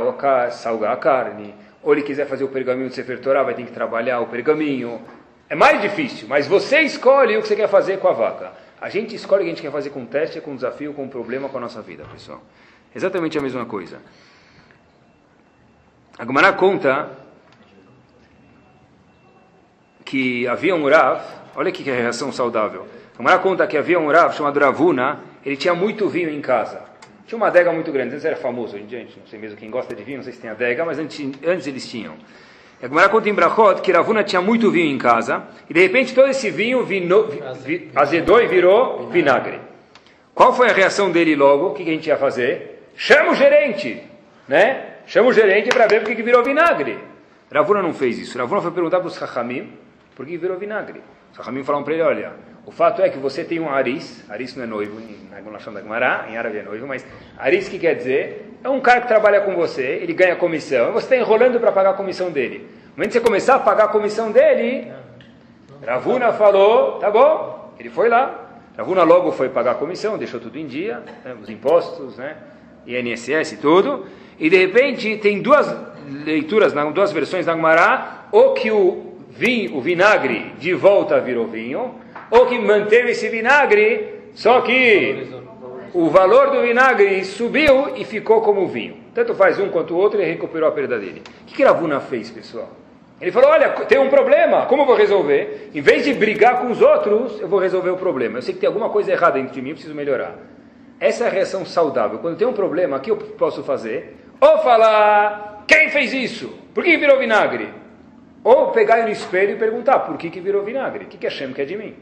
[0.52, 3.72] salgar a carne, ou ele quiser fazer o pergaminho de Sefer Torah, vai ter que
[3.72, 5.02] trabalhar o pergaminho.
[5.50, 8.54] É mais difícil, mas você escolhe o que você quer fazer com a vaca.
[8.82, 10.94] A gente escolhe o que a gente quer fazer com um teste, com um desafio,
[10.94, 12.42] com um problema com a nossa vida, pessoal.
[12.96, 14.00] Exatamente a mesma coisa.
[16.18, 17.10] A Gemara conta
[20.04, 21.22] que havia um Rav,
[21.56, 22.88] olha que reação saudável.
[23.16, 26.82] A Gemara conta que havia um Rav chamado Ravuna, ele tinha muito vinho em casa.
[27.26, 30.04] Tinha uma adega muito grande, antes era famoso, gente, não sei mesmo quem gosta de
[30.04, 32.14] vinho, não sei se tem adega, mas antes, antes eles tinham.
[32.84, 36.14] A Gemara conta em Brachot que Ravuna tinha muito vinho em casa, e de repente
[36.14, 37.30] todo esse vinho vino,
[37.64, 39.62] vi, azedou e virou vinagre.
[40.34, 41.68] Qual foi a reação dele logo?
[41.68, 42.90] O que a gente ia fazer?
[42.98, 44.04] Chama o gerente,
[44.46, 44.96] né?
[45.08, 47.00] Chama o gerente para ver por que virou vinagre.
[47.50, 48.38] Ravuna não fez isso.
[48.38, 49.72] Ravuna foi perguntar para os Chachamim
[50.14, 51.02] por que virou vinagre.
[51.32, 52.34] Os Chachamim falaram para ele, olha,
[52.66, 55.00] o fato é que você tem um aris, aris não é noivo,
[55.30, 57.06] na Egunachão da Gumará, em árabe é noivo, mas
[57.38, 61.06] aris que quer dizer, é um cara que trabalha com você, ele ganha comissão, você
[61.06, 62.68] está enrolando para pagar a comissão dele.
[62.88, 64.92] No momento que você começar a pagar a comissão dele,
[65.86, 68.42] Ravuna falou, tá bom, ele foi lá.
[68.76, 72.36] Ravuna logo foi pagar a comissão, deixou tudo em dia, né, os impostos, né,
[72.88, 74.08] INSS e tudo,
[74.40, 75.74] e de repente tem duas
[76.26, 81.96] leituras, duas versões da Gumará, ou que o vinho, o vinagre de volta virou vinho,
[82.32, 85.28] ou que manteve esse vinagre, só que
[85.94, 88.98] o valor do vinagre subiu e ficou como vinho.
[89.14, 91.22] Tanto faz um quanto o outro, ele recuperou a perda dele.
[91.44, 92.70] O que, que Ravuna fez, pessoal?
[93.22, 95.70] Ele falou, olha, tem um problema, como eu vou resolver?
[95.74, 98.40] Em vez de brigar com os outros, eu vou resolver o problema.
[98.40, 100.36] Eu sei que tem alguma coisa errada dentro de mim, eu preciso melhorar.
[101.00, 102.20] Essa é a reação saudável.
[102.20, 104.18] Quando tem um problema, o que eu posso fazer?
[104.42, 106.54] Ou falar, quem fez isso?
[106.74, 107.70] Por que virou vinagre?
[108.44, 111.06] Ou pegar no espelho e perguntar, por que, que virou vinagre?
[111.06, 111.96] O que, que Hashem quer de mim?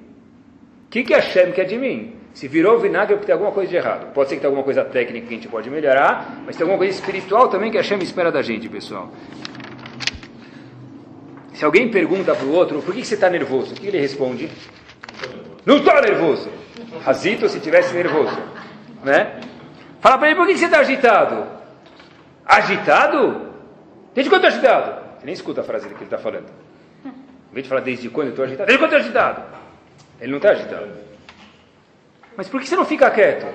[0.94, 2.14] Que, que Hashem quer de mim?
[2.36, 4.14] Se virou vinagre é porque tem alguma coisa de errado.
[4.14, 6.78] Pode ser que tenha alguma coisa técnica que a gente pode melhorar, mas tem alguma
[6.78, 9.10] coisa espiritual também que Hashem espera da gente, pessoal.
[11.52, 13.74] Se alguém pergunta para o outro, por que você está nervoso?
[13.74, 14.52] O que ele responde?
[15.66, 16.48] Não estou nervoso.
[17.04, 18.38] Razito se tivesse nervoso.
[19.04, 19.40] Né?
[20.00, 21.48] Fala para ele, por que você está agitado?
[22.46, 23.50] Agitado?
[24.14, 25.02] Desde quando estou agitado?
[25.18, 26.52] Você nem escuta a frase que ele está falando.
[27.04, 29.63] Em vez de falar desde quando eu estou agitado, desde quando estou agitado?
[30.24, 30.88] Ele não está agitado.
[32.38, 33.46] Mas por que você não fica quieto?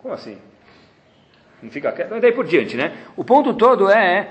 [0.00, 0.38] Como assim?
[1.60, 2.20] Não fica quieto?
[2.20, 2.96] Daí por diante, né?
[3.16, 4.28] O ponto todo é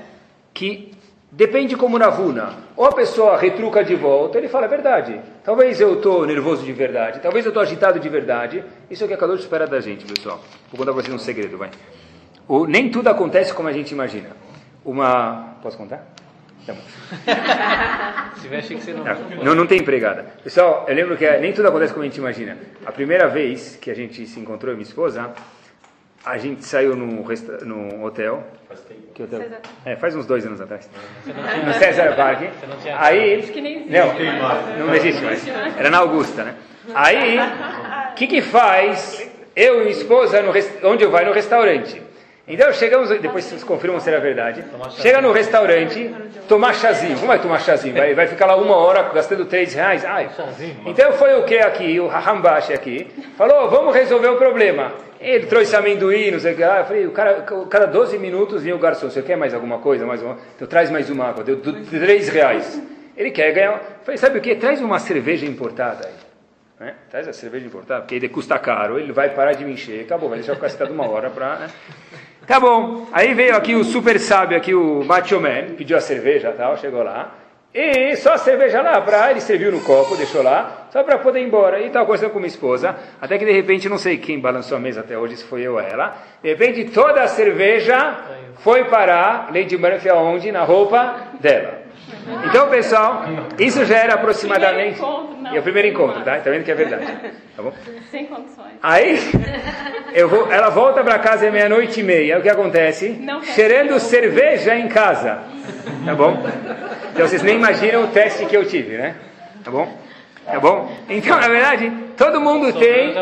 [0.54, 0.94] que
[1.30, 2.54] depende como na Vuna.
[2.78, 5.20] Ou a pessoa retruca de volta, ele fala a verdade.
[5.44, 8.64] Talvez eu estou nervoso de verdade, talvez eu estou agitado de verdade.
[8.90, 10.40] Isso é o que a Kadosh espera da gente, pessoal.
[10.72, 11.70] Vou contar para vocês um segredo, vai.
[12.48, 14.30] O, nem tudo acontece como a gente imagina.
[14.86, 15.58] Uma...
[15.62, 16.08] Posso contar?
[16.68, 16.82] Tá bom.
[18.36, 19.04] Se tiver, achei que você não.
[19.44, 20.26] Não, não tem empregada.
[20.44, 22.58] Pessoal, eu lembro que é, nem tudo acontece como a gente imagina.
[22.86, 25.32] A primeira vez que a gente se encontrou, eu e minha esposa,
[26.26, 28.46] a gente saiu num, resta- num hotel.
[29.16, 29.42] Que hotel?
[29.86, 30.88] É, faz uns dois anos atrás.
[31.66, 32.42] No César Park.
[32.70, 33.42] não tinha- Aí.
[33.44, 33.92] que nem existe.
[33.94, 35.48] Não, não existe mais.
[35.78, 36.56] Era na Augusta, né?
[36.94, 37.38] Aí,
[38.12, 41.26] o que que faz eu e minha esposa, no res- onde eu vai?
[41.26, 42.02] No restaurante.
[42.48, 44.64] Então chegamos, depois vocês confirmam se era verdade.
[45.02, 46.16] Chega no restaurante,
[46.48, 47.16] tomar chazinho.
[47.16, 47.94] Como vai tomar chazinho?
[47.96, 50.06] Vai, vai ficar lá uma hora gastando três reais?
[50.06, 50.30] Ai.
[50.86, 53.06] Então foi o que aqui, o Rahambashi aqui,
[53.38, 54.94] falou, vamos resolver o problema.
[55.20, 56.80] Ele trouxe amendoim, não sei o que lá.
[56.80, 60.06] Eu falei, o cara, cada 12 minutos vinha o garçom, você quer mais alguma coisa?
[60.06, 60.38] Mais uma?
[60.56, 62.82] Então traz mais uma água, deu du- três reais.
[63.18, 63.72] Ele quer ganhar.
[63.74, 64.56] Eu falei, sabe o que?
[64.56, 66.14] Traz uma cerveja importada aí.
[66.80, 66.94] Né?
[67.10, 70.30] Traz a cerveja importada, porque ele custa caro, ele vai parar de me encher, acabou,
[70.30, 71.56] vai deixar eu ficar sentado uma hora para.
[71.56, 71.68] Né?
[72.48, 76.54] Tá bom, aí veio aqui o super sábio, aqui o Macho Man, pediu a cerveja
[76.56, 77.36] tal, chegou lá,
[77.74, 81.42] e só a cerveja lá, pra, ele serviu no copo, deixou lá, só para poder
[81.42, 81.82] ir embora.
[81.82, 84.80] E estava conversando com minha esposa, até que de repente, não sei quem balançou a
[84.80, 88.18] mesa até hoje, se foi eu ou ela, de repente toda a cerveja
[88.60, 90.50] foi parar, Lady Murphy aonde?
[90.50, 91.77] Na roupa dela.
[92.46, 93.26] Então, pessoal,
[93.58, 94.96] isso já era aproximadamente.
[94.96, 95.56] Primeiro encontro, não.
[95.56, 96.38] É o primeiro encontro, tá?
[96.38, 97.06] Tá vendo que é verdade.
[97.56, 97.74] Tá bom?
[98.12, 98.74] Sem condições.
[98.84, 99.20] Aí,
[100.14, 102.38] eu vou, ela volta para casa meia-noite e meia.
[102.38, 103.10] O que acontece?
[103.22, 105.40] Não Cheirando cerveja em casa.
[106.06, 106.46] Tá bom?
[107.14, 109.16] Então vocês nem imaginam o teste que eu tive, né?
[109.64, 109.98] Tá bom?
[110.46, 110.92] Tá bom?
[111.10, 113.14] Então, na verdade, todo mundo tem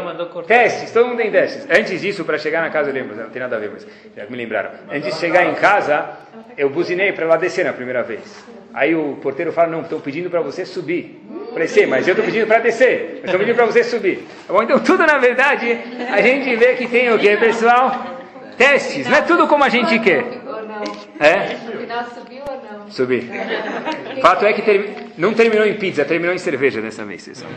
[0.48, 1.68] testes, todo mundo tem testes.
[1.70, 3.86] Antes disso, para chegar na casa, eu lembro, não tem nada a ver, mas
[4.16, 4.72] já me lembraram.
[4.92, 6.10] Antes de chegar em casa,
[6.58, 8.22] eu buzinei para ela descer na primeira vez.
[8.74, 11.22] Aí o porteiro fala, não, estão pedindo para você subir.
[11.54, 13.22] Falei, sim, mas eu estou pedindo para descer.
[13.24, 14.28] Estão pedindo para você subir.
[14.46, 14.64] Tá bom?
[14.64, 15.78] Então, tudo, na verdade,
[16.12, 18.06] a gente vê que tem o quê, pessoal?
[18.58, 19.08] Testes.
[19.08, 20.26] Não é tudo como a gente quer.
[21.20, 21.56] É?
[21.66, 22.92] No final subiu ou não?
[24.22, 27.52] Fato é que termi- não terminou em pizza, terminou em cerveja dessa vez, pessoal.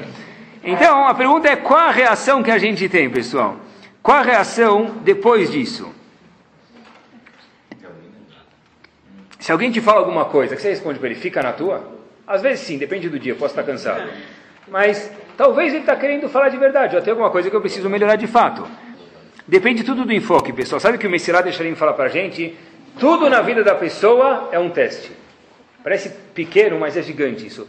[0.71, 3.57] Então, a pergunta é qual a reação que a gente tem, pessoal?
[4.03, 5.91] Qual a reação depois disso?
[9.39, 11.19] Se alguém te fala alguma coisa, que você responde para ele?
[11.19, 11.97] Fica na tua?
[12.27, 14.11] Às vezes sim, depende do dia, posso estar cansado.
[14.67, 17.89] Mas talvez ele está querendo falar de verdade, ou tem alguma coisa que eu preciso
[17.89, 18.69] melhorar de fato.
[19.47, 20.79] Depende tudo do enfoque, pessoal.
[20.79, 22.55] Sabe que o Messirá deixaria falar para a gente?
[23.01, 25.13] Tudo na vida da pessoa é um teste.
[25.83, 27.67] Parece pequeno, mas é gigante isso.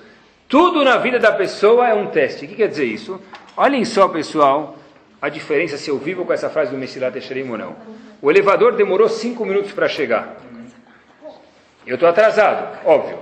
[0.50, 2.46] Tudo na vida da pessoa é um teste.
[2.46, 3.22] O que quer dizer isso?
[3.56, 4.76] Olhem só, pessoal,
[5.22, 7.76] a diferença se eu vivo com essa frase do Messirá Teixerim ou não.
[8.20, 10.38] O elevador demorou cinco minutos para chegar.
[11.86, 13.20] Eu estou atrasado, óbvio.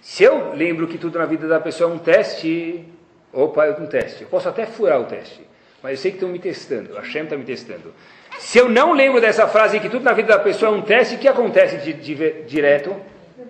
[0.00, 2.84] Se eu lembro que tudo na vida da pessoa é um teste,
[3.32, 4.22] opa, é um teste.
[4.22, 5.40] Eu posso até furar o teste,
[5.82, 7.92] mas eu sei que estão me testando, a Shem está me testando.
[8.38, 11.16] Se eu não lembro dessa frase que tudo na vida da pessoa é um teste,
[11.16, 12.94] o que acontece de, de- direto?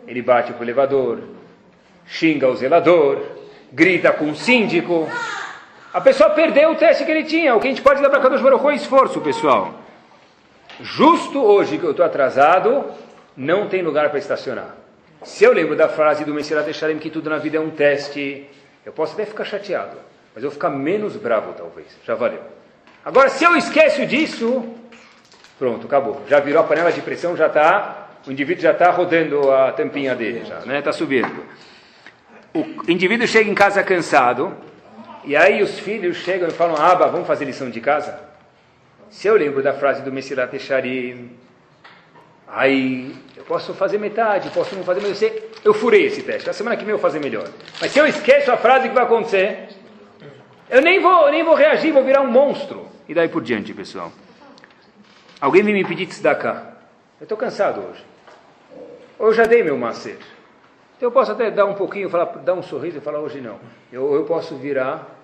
[0.06, 1.20] Ele bate para o elevador,
[2.08, 3.22] xinga o zelador,
[3.72, 5.08] grita com o síndico.
[5.92, 7.54] A pessoa perdeu o teste que ele tinha.
[7.54, 9.74] O que a gente pode dar para Kadosh Baruch Hu é esforço, pessoal.
[10.80, 12.84] Justo hoje que eu estou atrasado,
[13.36, 14.74] não tem lugar para estacionar.
[15.24, 18.48] Se eu lembro da frase do Messias deixarem que tudo na vida é um teste,
[18.86, 19.96] eu posso até ficar chateado,
[20.34, 21.88] mas eu vou ficar menos bravo talvez.
[22.06, 22.40] Já valeu.
[23.04, 24.64] Agora, se eu esqueço disso,
[25.58, 26.22] pronto, acabou.
[26.28, 30.14] Já virou a panela de pressão, já está, o indivíduo já está rodando a tampinha
[30.14, 30.78] dele, já, né?
[30.78, 31.42] Está subindo.
[32.54, 34.56] O indivíduo chega em casa cansado
[35.24, 38.18] E aí os filhos chegam e falam, Aba, vamos fazer lição de casa?
[39.10, 41.30] Se eu lembro da frase do Messilat Echarim,
[42.46, 46.46] aí eu posso fazer metade, posso não fazer, mas eu eu furei esse teste.
[46.46, 47.48] Na semana que vem eu vou fazer melhor.
[47.80, 49.68] Mas se eu esqueço a frase, o que vai acontecer?
[50.70, 52.86] Eu nem vou, nem vou reagir, vou virar um monstro.
[53.08, 54.12] E daí por diante, pessoal.
[55.40, 56.74] Alguém vem me pedir tzedakah.
[57.20, 58.04] Eu estou cansado hoje.
[59.18, 60.18] Eu já dei meu macer.
[60.98, 63.60] Então eu posso até dar um pouquinho, falar, dar um sorriso e falar hoje não.
[63.92, 65.16] Eu, eu posso virar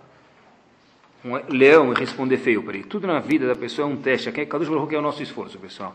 [1.24, 2.84] um leão e responder feio para ele.
[2.84, 4.28] Tudo na vida da pessoa é um teste.
[4.28, 5.92] Aqui, Kadush Baruch é o nosso esforço, pessoal.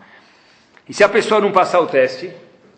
[0.87, 2.29] E se a pessoa não passar o teste,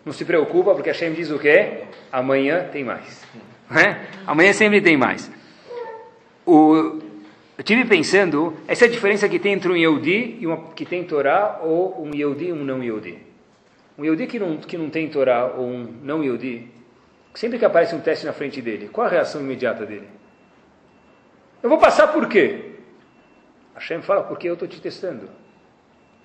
[0.06, 1.86] não se preocupa, porque a Shem diz o quê?
[2.12, 3.26] Amanhã tem mais.
[3.72, 4.06] É?
[4.28, 5.32] Amanhã sempre tem mais.
[6.46, 7.00] O,
[7.58, 10.86] eu tive pensando, essa é a diferença que tem entre um Yehudi e uma, que
[10.86, 13.18] tem Torá, ou um Yehudi e um não Yehudi.
[13.98, 16.68] Um Yehudi que não, que não tem Torá, ou um não Yehudi,
[17.34, 20.08] sempre que aparece um teste na frente dele, qual a reação imediata dele?
[21.62, 22.76] Eu vou passar por quê?
[23.76, 25.30] Hashem fala, porque eu estou te testando.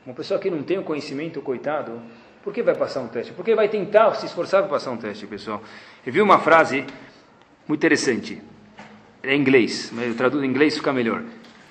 [0.04, 2.00] Uma pessoa que não tem o conhecimento, coitado,
[2.42, 3.32] por que vai passar um teste?
[3.32, 5.62] Porque vai tentar se esforçar para passar um teste, pessoal.
[6.06, 6.84] Eu vi uma frase
[7.66, 8.40] muito interessante.
[9.22, 11.24] É em inglês, mas eu traduzo em inglês fica melhor.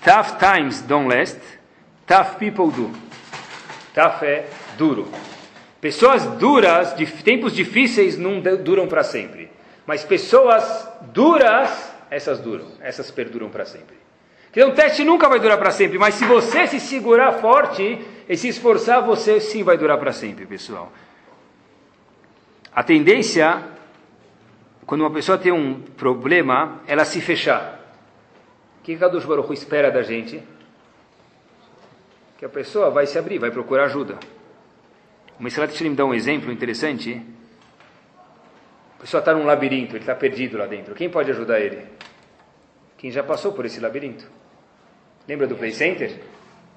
[0.03, 1.39] Tough times don't last,
[2.05, 2.91] tough people do.
[3.93, 4.45] Tough é
[4.77, 5.07] duro.
[5.81, 9.51] Pessoas duras, de tempos difíceis não duram para sempre.
[9.85, 13.95] Mas pessoas duras essas duram, essas perduram para sempre.
[14.51, 18.37] Então, o teste nunca vai durar para sempre, mas se você se segurar forte e
[18.37, 20.91] se esforçar, você sim vai durar para sempre, pessoal.
[22.73, 23.61] A tendência,
[24.85, 27.81] quando uma pessoa tem um problema, ela se fechar.
[28.79, 30.41] O que Kadosh Baruch espera da gente?
[32.37, 34.17] Que a pessoa vai se abrir, vai procurar ajuda.
[35.39, 37.21] O Mesrat me dá um exemplo interessante
[38.97, 40.95] a pessoa está num labirinto, ele está perdido lá dentro.
[40.95, 41.79] Quem pode ajudar ele?
[42.97, 44.25] Quem já passou por esse labirinto.
[45.27, 46.11] Lembra do Play Center?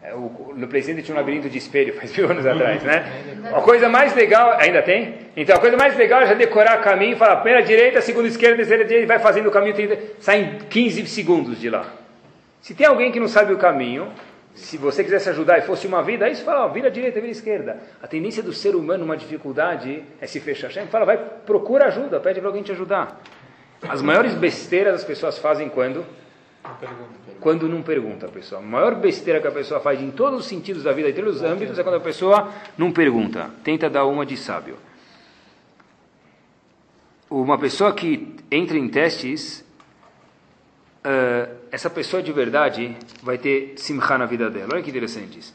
[0.02, 3.50] É, o, no Play Center tinha um labirinto de espelho, faz mil anos atrás, né?
[3.52, 5.14] A coisa mais legal, ainda tem?
[5.36, 8.84] Então a coisa mais legal é já decorar caminho, falar primeira direita, segunda esquerda, terceira
[8.84, 9.74] direita, vai fazendo o caminho,
[10.20, 11.90] sai em 15 segundos de lá.
[12.60, 14.12] Se tem alguém que não sabe o caminho,
[14.58, 17.30] se você quisesse ajudar e fosse uma vida, aí você fala, ó, vira direita, vira
[17.30, 17.80] esquerda.
[18.02, 20.66] A tendência do ser humano, uma dificuldade, é se fechar.
[20.66, 23.20] Hashem fala, vai, procura ajuda, pede para alguém te ajudar.
[23.88, 26.04] As maiores besteiras as pessoas fazem quando?
[27.40, 28.60] Quando não pergunta, pessoal.
[28.60, 31.36] A maior besteira que a pessoa faz em todos os sentidos da vida, em todos
[31.36, 33.50] os âmbitos, é quando a pessoa não pergunta.
[33.62, 34.76] Tenta dar uma de sábio.
[37.30, 39.64] Uma pessoa que entra em testes,
[41.04, 44.70] uh, essa pessoa de verdade vai ter simcha na vida dela.
[44.72, 45.54] Olha que interessante isso.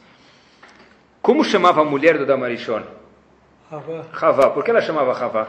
[1.20, 2.82] Como chamava a mulher do Damarishon?
[4.20, 4.50] Havá.
[4.50, 5.48] Por que ela chamava Havá?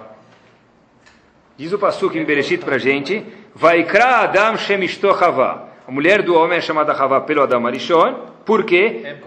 [1.58, 5.70] Diz o Passuk em Bereshit para a gente, Vaikra Adam Shemishto Havá.
[5.88, 8.14] A mulher do homem é chamada Havá pelo Adam Arishon.
[8.46, 9.18] Por quê?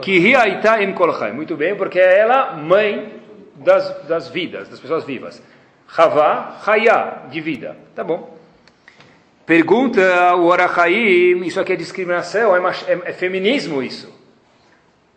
[0.82, 1.32] Em Kolchai.
[1.32, 3.20] Muito bem, porque é ela mãe
[3.56, 5.42] das, das vidas, das pessoas vivas.
[5.96, 7.76] Havá, Hayá, de vida.
[7.94, 8.37] Tá bom.
[9.48, 14.14] Pergunta o Orachaim, isso aqui é discriminação, é, é, é, feminismo isso.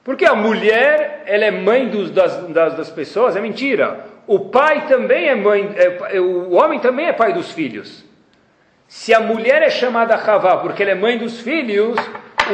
[0.06, 4.06] Porque a mulher, ela é mãe dos, das, das, das, pessoas, é mentira.
[4.26, 8.06] O pai também é mãe, é, é, o homem também é pai dos filhos.
[8.88, 11.98] Se a mulher é chamada Havá porque ela é mãe dos filhos,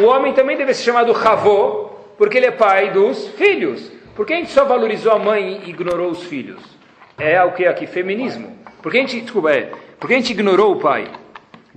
[0.02, 3.92] o homem também deve ser chamado Havô porque ele é pai dos filhos.
[4.16, 6.60] Por que a gente só valorizou a mãe e ignorou os filhos?
[7.20, 7.86] É o que aqui?
[7.86, 8.58] Feminismo.
[8.82, 9.70] Por que a gente, desculpa, é,
[10.00, 11.08] por que a gente ignorou o pai?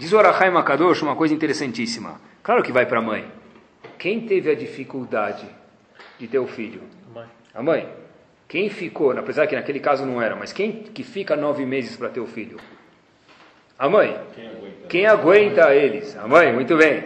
[0.01, 2.18] Diz o Arachai Makadosh uma coisa interessantíssima.
[2.42, 3.26] Claro que vai para a mãe.
[3.98, 5.44] Quem teve a dificuldade
[6.18, 6.80] de ter o filho?
[7.11, 7.26] A mãe.
[7.57, 7.88] A mãe.
[8.48, 12.09] Quem ficou, apesar que naquele caso não era, mas quem que fica nove meses para
[12.09, 12.57] ter o filho?
[13.78, 14.18] A mãe.
[14.34, 14.88] Quem aguenta?
[14.88, 16.16] Quem aguenta eles?
[16.16, 17.05] A mãe, muito bem.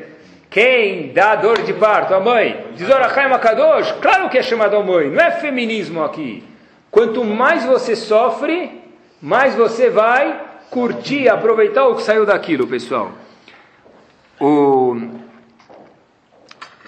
[0.48, 2.14] Quem dá dor de parto?
[2.14, 2.64] A mãe.
[2.76, 6.44] Diz Orachai Makadosh, claro que é chamado a mãe, não é feminismo aqui.
[6.92, 8.70] Quanto mais você sofre,
[9.20, 13.12] mais você vai curtir, aproveitar o que saiu daquilo, pessoal.
[14.40, 14.96] O...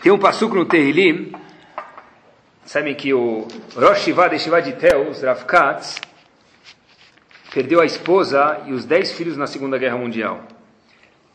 [0.03, 1.33] Tem um passuco no Tehilim,
[2.65, 5.23] sabem que o Rosh Shiva de Shiva de Teus,
[7.55, 10.41] perdeu a esposa e os dez filhos na Segunda Guerra Mundial.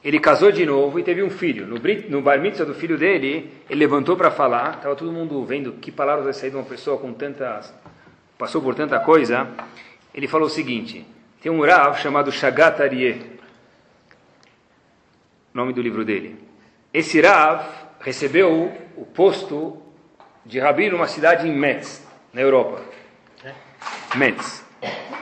[0.04, 1.66] Ele casou de novo e teve um filho.
[1.66, 1.78] No,
[2.10, 4.76] no bar mitzvah do filho dele, ele levantou para falar.
[4.76, 7.74] Estava todo mundo vendo que palavras vai sair de uma pessoa com tantas...
[8.38, 9.47] Passou por tanta coisa.
[10.14, 11.06] Ele falou o seguinte...
[11.42, 13.20] Tem um Rav chamado Shagat Aryeh,
[15.52, 16.38] nome do livro dele.
[16.94, 17.66] Esse Rav
[18.00, 19.82] recebeu o posto
[20.46, 22.82] de Rabi numa cidade em Metz, na Europa.
[24.14, 24.64] Metz.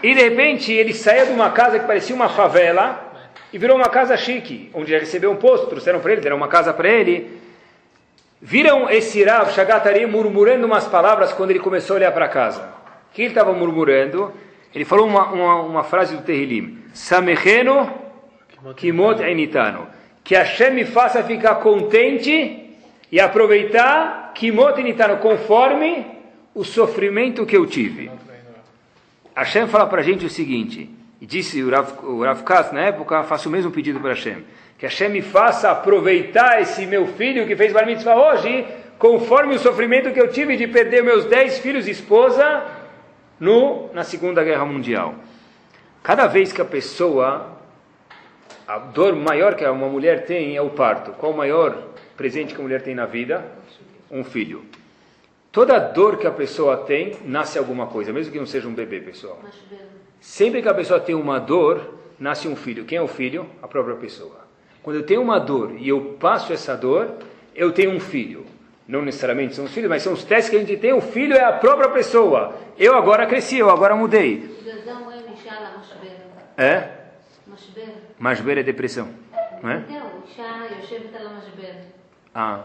[0.04, 3.14] E de repente ele saía de uma casa que parecia uma favela
[3.54, 6.50] e virou uma casa chique, onde ele recebeu um posto, trouxeram para ele, deram uma
[6.50, 7.40] casa para ele.
[8.42, 12.62] Viram esse Rav Shagatari murmurando umas palavras quando ele começou a olhar para casa.
[13.10, 14.34] O que ele estava murmurando?
[14.74, 17.92] Ele falou uma, uma, uma frase do Terrilim: Samecheno
[18.76, 19.88] kimot enitano.
[20.24, 22.76] Que Hashem me faça ficar contente
[23.12, 26.06] e aproveitar kimot enitano, conforme
[26.54, 28.12] o sofrimento que eu tive.
[29.36, 30.90] Hashem fala para a gente o seguinte,
[31.22, 34.44] e disse o Rav, o Rav na época, faço o mesmo pedido para Hashem,
[34.78, 38.66] que Hashem me faça aproveitar esse meu filho que fez Bar Mitzvah hoje,
[38.98, 42.64] conforme o sofrimento que eu tive de perder meus dez filhos e esposa
[43.40, 45.16] no, na Segunda Guerra Mundial.
[46.04, 47.58] Cada vez que a pessoa,
[48.68, 51.12] a dor maior que uma mulher tem é o parto.
[51.12, 53.46] Qual o maior presente que a mulher tem na vida?
[54.12, 54.64] Um filho.
[55.52, 59.00] Toda dor que a pessoa tem, nasce alguma coisa, mesmo que não seja um bebê,
[59.00, 59.40] pessoal.
[60.20, 62.86] Sempre que a pessoa tem uma dor, nasce um filho.
[62.86, 63.48] Quem é o filho?
[63.62, 64.48] A própria pessoa.
[64.84, 67.16] Quando eu tenho uma dor e eu passo essa dor,
[67.56, 68.46] eu tenho um filho.
[68.90, 70.92] Não necessariamente são os filhos, mas são os testes que a gente tem.
[70.94, 72.56] O filho é a própria pessoa.
[72.76, 74.50] Eu agora cresci, eu agora mudei.
[76.58, 76.90] É?
[78.18, 79.08] Masber é depressão,
[79.62, 79.84] não é?
[82.34, 82.64] Ah.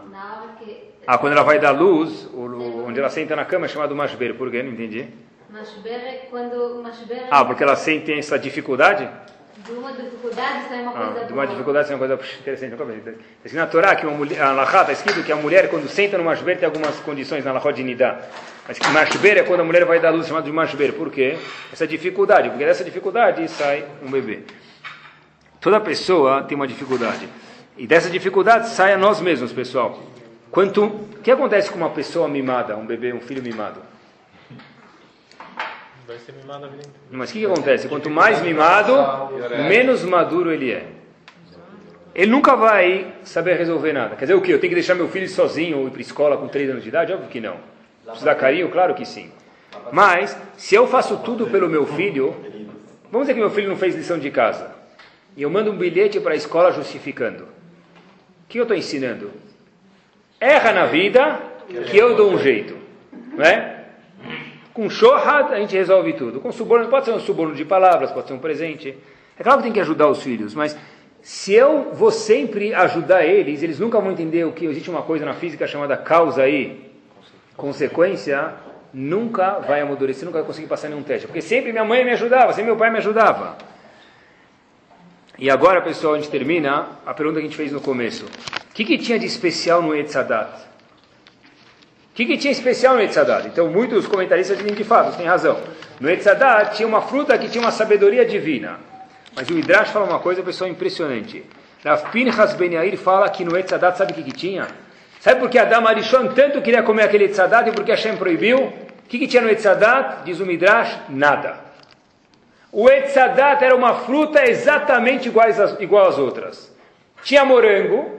[1.05, 4.33] ah, quando ela vai dar luz, onde ela senta na cama é chamado masber.
[4.33, 4.63] Por quê?
[4.63, 5.07] Não entendi.
[5.47, 6.83] Masber é quando...
[7.11, 9.07] É ah, porque ela sente essa dificuldade?
[9.65, 12.73] De uma dificuldade sai uma ah, coisa De uma dificuldade sai uma coisa interessante.
[12.73, 12.83] Está
[13.43, 16.19] escrito na Torá que uma mulher, a Lahá está escrito que a mulher, quando senta
[16.19, 18.19] no masber, tem algumas condições na Lahá de Nidá.
[18.67, 20.93] Mas que masber é quando a mulher vai dar luz, chamado de masber.
[20.93, 21.39] Por quê?
[21.73, 22.49] Essa dificuldade.
[22.49, 24.43] Porque dessa dificuldade sai um bebê.
[25.59, 27.27] Toda pessoa tem uma dificuldade.
[27.75, 29.99] E dessa dificuldade sai a nós mesmos, pessoal.
[30.51, 33.81] Quanto, o que acontece com uma pessoa mimada, um bebê, um filho mimado?
[36.07, 36.99] Vai ser mimado a vida inteira.
[37.11, 37.87] Mas o que, que acontece?
[37.87, 38.93] Quanto mais mimado,
[39.67, 40.85] menos maduro ele é.
[42.13, 44.15] Ele nunca vai saber resolver nada.
[44.15, 44.51] Quer dizer, o que?
[44.51, 46.83] Eu tenho que deixar meu filho sozinho ou ir para a escola com 3 anos
[46.83, 47.11] de idade?
[47.11, 47.57] Óbvio que não.
[48.05, 48.69] Precisa dar carinho?
[48.69, 49.31] Claro que sim.
[49.91, 52.35] Mas, se eu faço tudo pelo meu filho,
[53.11, 54.73] vamos dizer que meu filho não fez lição de casa,
[55.35, 57.43] e eu mando um bilhete para a escola justificando.
[57.43, 59.31] O que eu estou ensinando?
[60.39, 61.39] Erra na vida,
[61.89, 62.77] que eu dou um jeito.
[63.35, 63.74] Não é?
[64.75, 66.41] Com shohat a gente resolve tudo.
[66.41, 68.93] Com suborno, pode ser um suborno de palavras, pode ser um presente.
[69.39, 70.77] É claro que tem que ajudar os filhos, mas
[71.21, 75.25] se eu vou sempre ajudar eles, eles nunca vão entender o que existe uma coisa
[75.25, 76.91] na física chamada causa aí,
[77.55, 78.53] consequência,
[78.93, 81.25] nunca vai amadurecer, nunca vai conseguir passar nenhum teste.
[81.25, 83.57] Porque sempre minha mãe me ajudava, sempre meu pai me ajudava.
[85.39, 88.25] E agora, pessoal, a gente termina a pergunta que a gente fez no começo.
[88.25, 90.74] O que, que tinha de especial no Etzadat?
[92.15, 93.45] O que, que tinha especial no Etzadat?
[93.45, 95.59] Então, muitos comentaristas dizem de fato, tem razão.
[95.99, 98.79] No Etzadat tinha uma fruta que tinha uma sabedoria divina.
[99.35, 101.43] Mas o Midrash fala uma coisa, pessoal, impressionante.
[101.83, 104.65] Rav Pinchas Ben Yair fala que no Etzadat, sabe o que, que tinha?
[105.19, 108.59] Sabe por que Adam Arishon tanto queria comer aquele Etzadat e por que Hashem proibiu?
[108.59, 108.73] O
[109.09, 110.23] que, que tinha no Etzadat?
[110.23, 111.57] Diz o Midrash, nada.
[112.71, 116.73] O Etzadat era uma fruta exatamente iguais às, igual às outras.
[117.23, 118.09] Tinha morango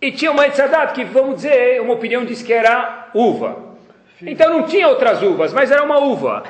[0.00, 3.56] e tinha uma Etzadat que, vamos dizer, uma opinião diz que era uva.
[4.20, 6.44] Então não tinha outras uvas, mas era uma uva.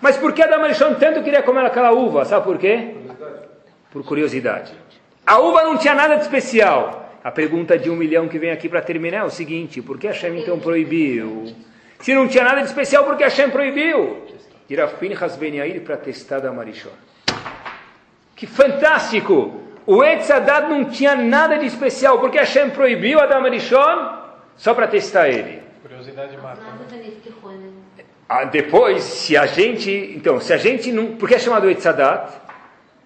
[0.00, 2.24] Mas por que Adam Arishon tanto queria comer aquela uva?
[2.24, 2.94] Sabe por quê?
[3.90, 4.72] Por curiosidade.
[5.26, 7.10] A uva não tinha nada de especial.
[7.24, 10.06] A pergunta de um milhão que vem aqui para terminar é o seguinte: por que
[10.06, 11.52] Hashem então proibiu?
[12.00, 14.26] Se não tinha nada de especial, por que Hashem proibiu?
[14.68, 16.90] de Rav Pinchas Ben para testar da Marishon.
[18.34, 19.62] Que fantástico!
[19.86, 24.18] O Etzadat não tinha nada de especial, porque Hashem proibiu a Damarishon
[24.56, 25.62] só para testar ele.
[25.86, 26.60] Curiosidade mata.
[28.28, 29.90] Ah, depois, se a gente.
[30.16, 31.16] Então, se a gente não.
[31.16, 32.28] Por que é chamado Etzadat?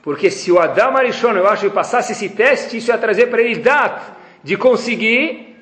[0.03, 3.57] Porque se o Adam Arishon, eu acho, passasse esse teste, isso ia trazer para ele
[3.57, 4.01] Dat,
[4.43, 5.59] de conseguir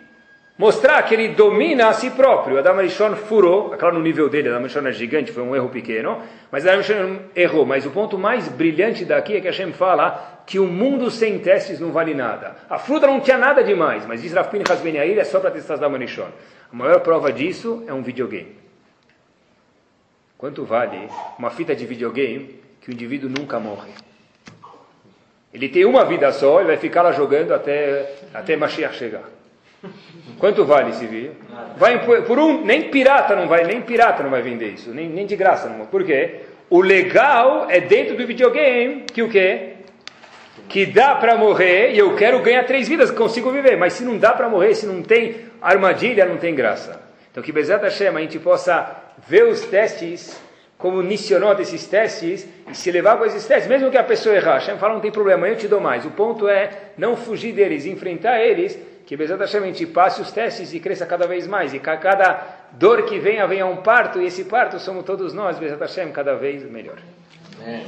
[0.56, 2.56] mostrar que ele domina a si próprio.
[2.56, 5.70] Adam Arishon furou, é claro, no nível dele, Adam Arishon é gigante, foi um erro
[5.70, 7.66] pequeno, mas Adam Arishon errou.
[7.66, 11.80] Mas o ponto mais brilhante daqui é que Hashem fala que o mundo sem testes
[11.80, 12.54] não vale nada.
[12.70, 15.74] A fruta não tinha nada demais, mas diz Rafin Hasben Yair é só para testar
[15.74, 16.28] Adam Arishon.
[16.72, 18.56] A maior prova disso é um videogame.
[20.36, 21.08] Quanto vale
[21.38, 23.90] uma fita de videogame que o indivíduo nunca morre?
[25.52, 29.24] Ele tem uma vida só, ele vai ficar lá jogando até, até Mashiach chegar.
[30.38, 31.34] Quanto vale esse vídeo?
[31.76, 35.26] Vai por um, nem pirata não vai, nem pirata não vai vender isso, nem, nem
[35.26, 35.86] de graça não.
[35.86, 36.40] Por quê?
[36.68, 39.74] O legal é dentro do videogame que o quê?
[40.68, 43.76] Que dá para morrer e eu quero ganhar três vidas, consigo viver.
[43.78, 47.00] Mas se não dá para morrer, se não tem armadilha, não tem graça.
[47.30, 48.90] Então que Bezat Hashem a gente possa
[49.26, 50.40] ver os testes
[50.78, 54.54] como nissionot esses testes e se levar com esses testes, mesmo que a pessoa errar,
[54.54, 56.06] Hashem fala, não tem problema, eu te dou mais.
[56.06, 60.30] O ponto é não fugir deles, enfrentar eles, que Bezat Hashem a gente passe os
[60.30, 61.74] testes e cresça cada vez mais.
[61.74, 65.80] E cada dor que venha, venha um parto, e esse parto somos todos nós, Bezat
[65.80, 66.98] Hashem, cada vez melhor.
[67.66, 67.82] É.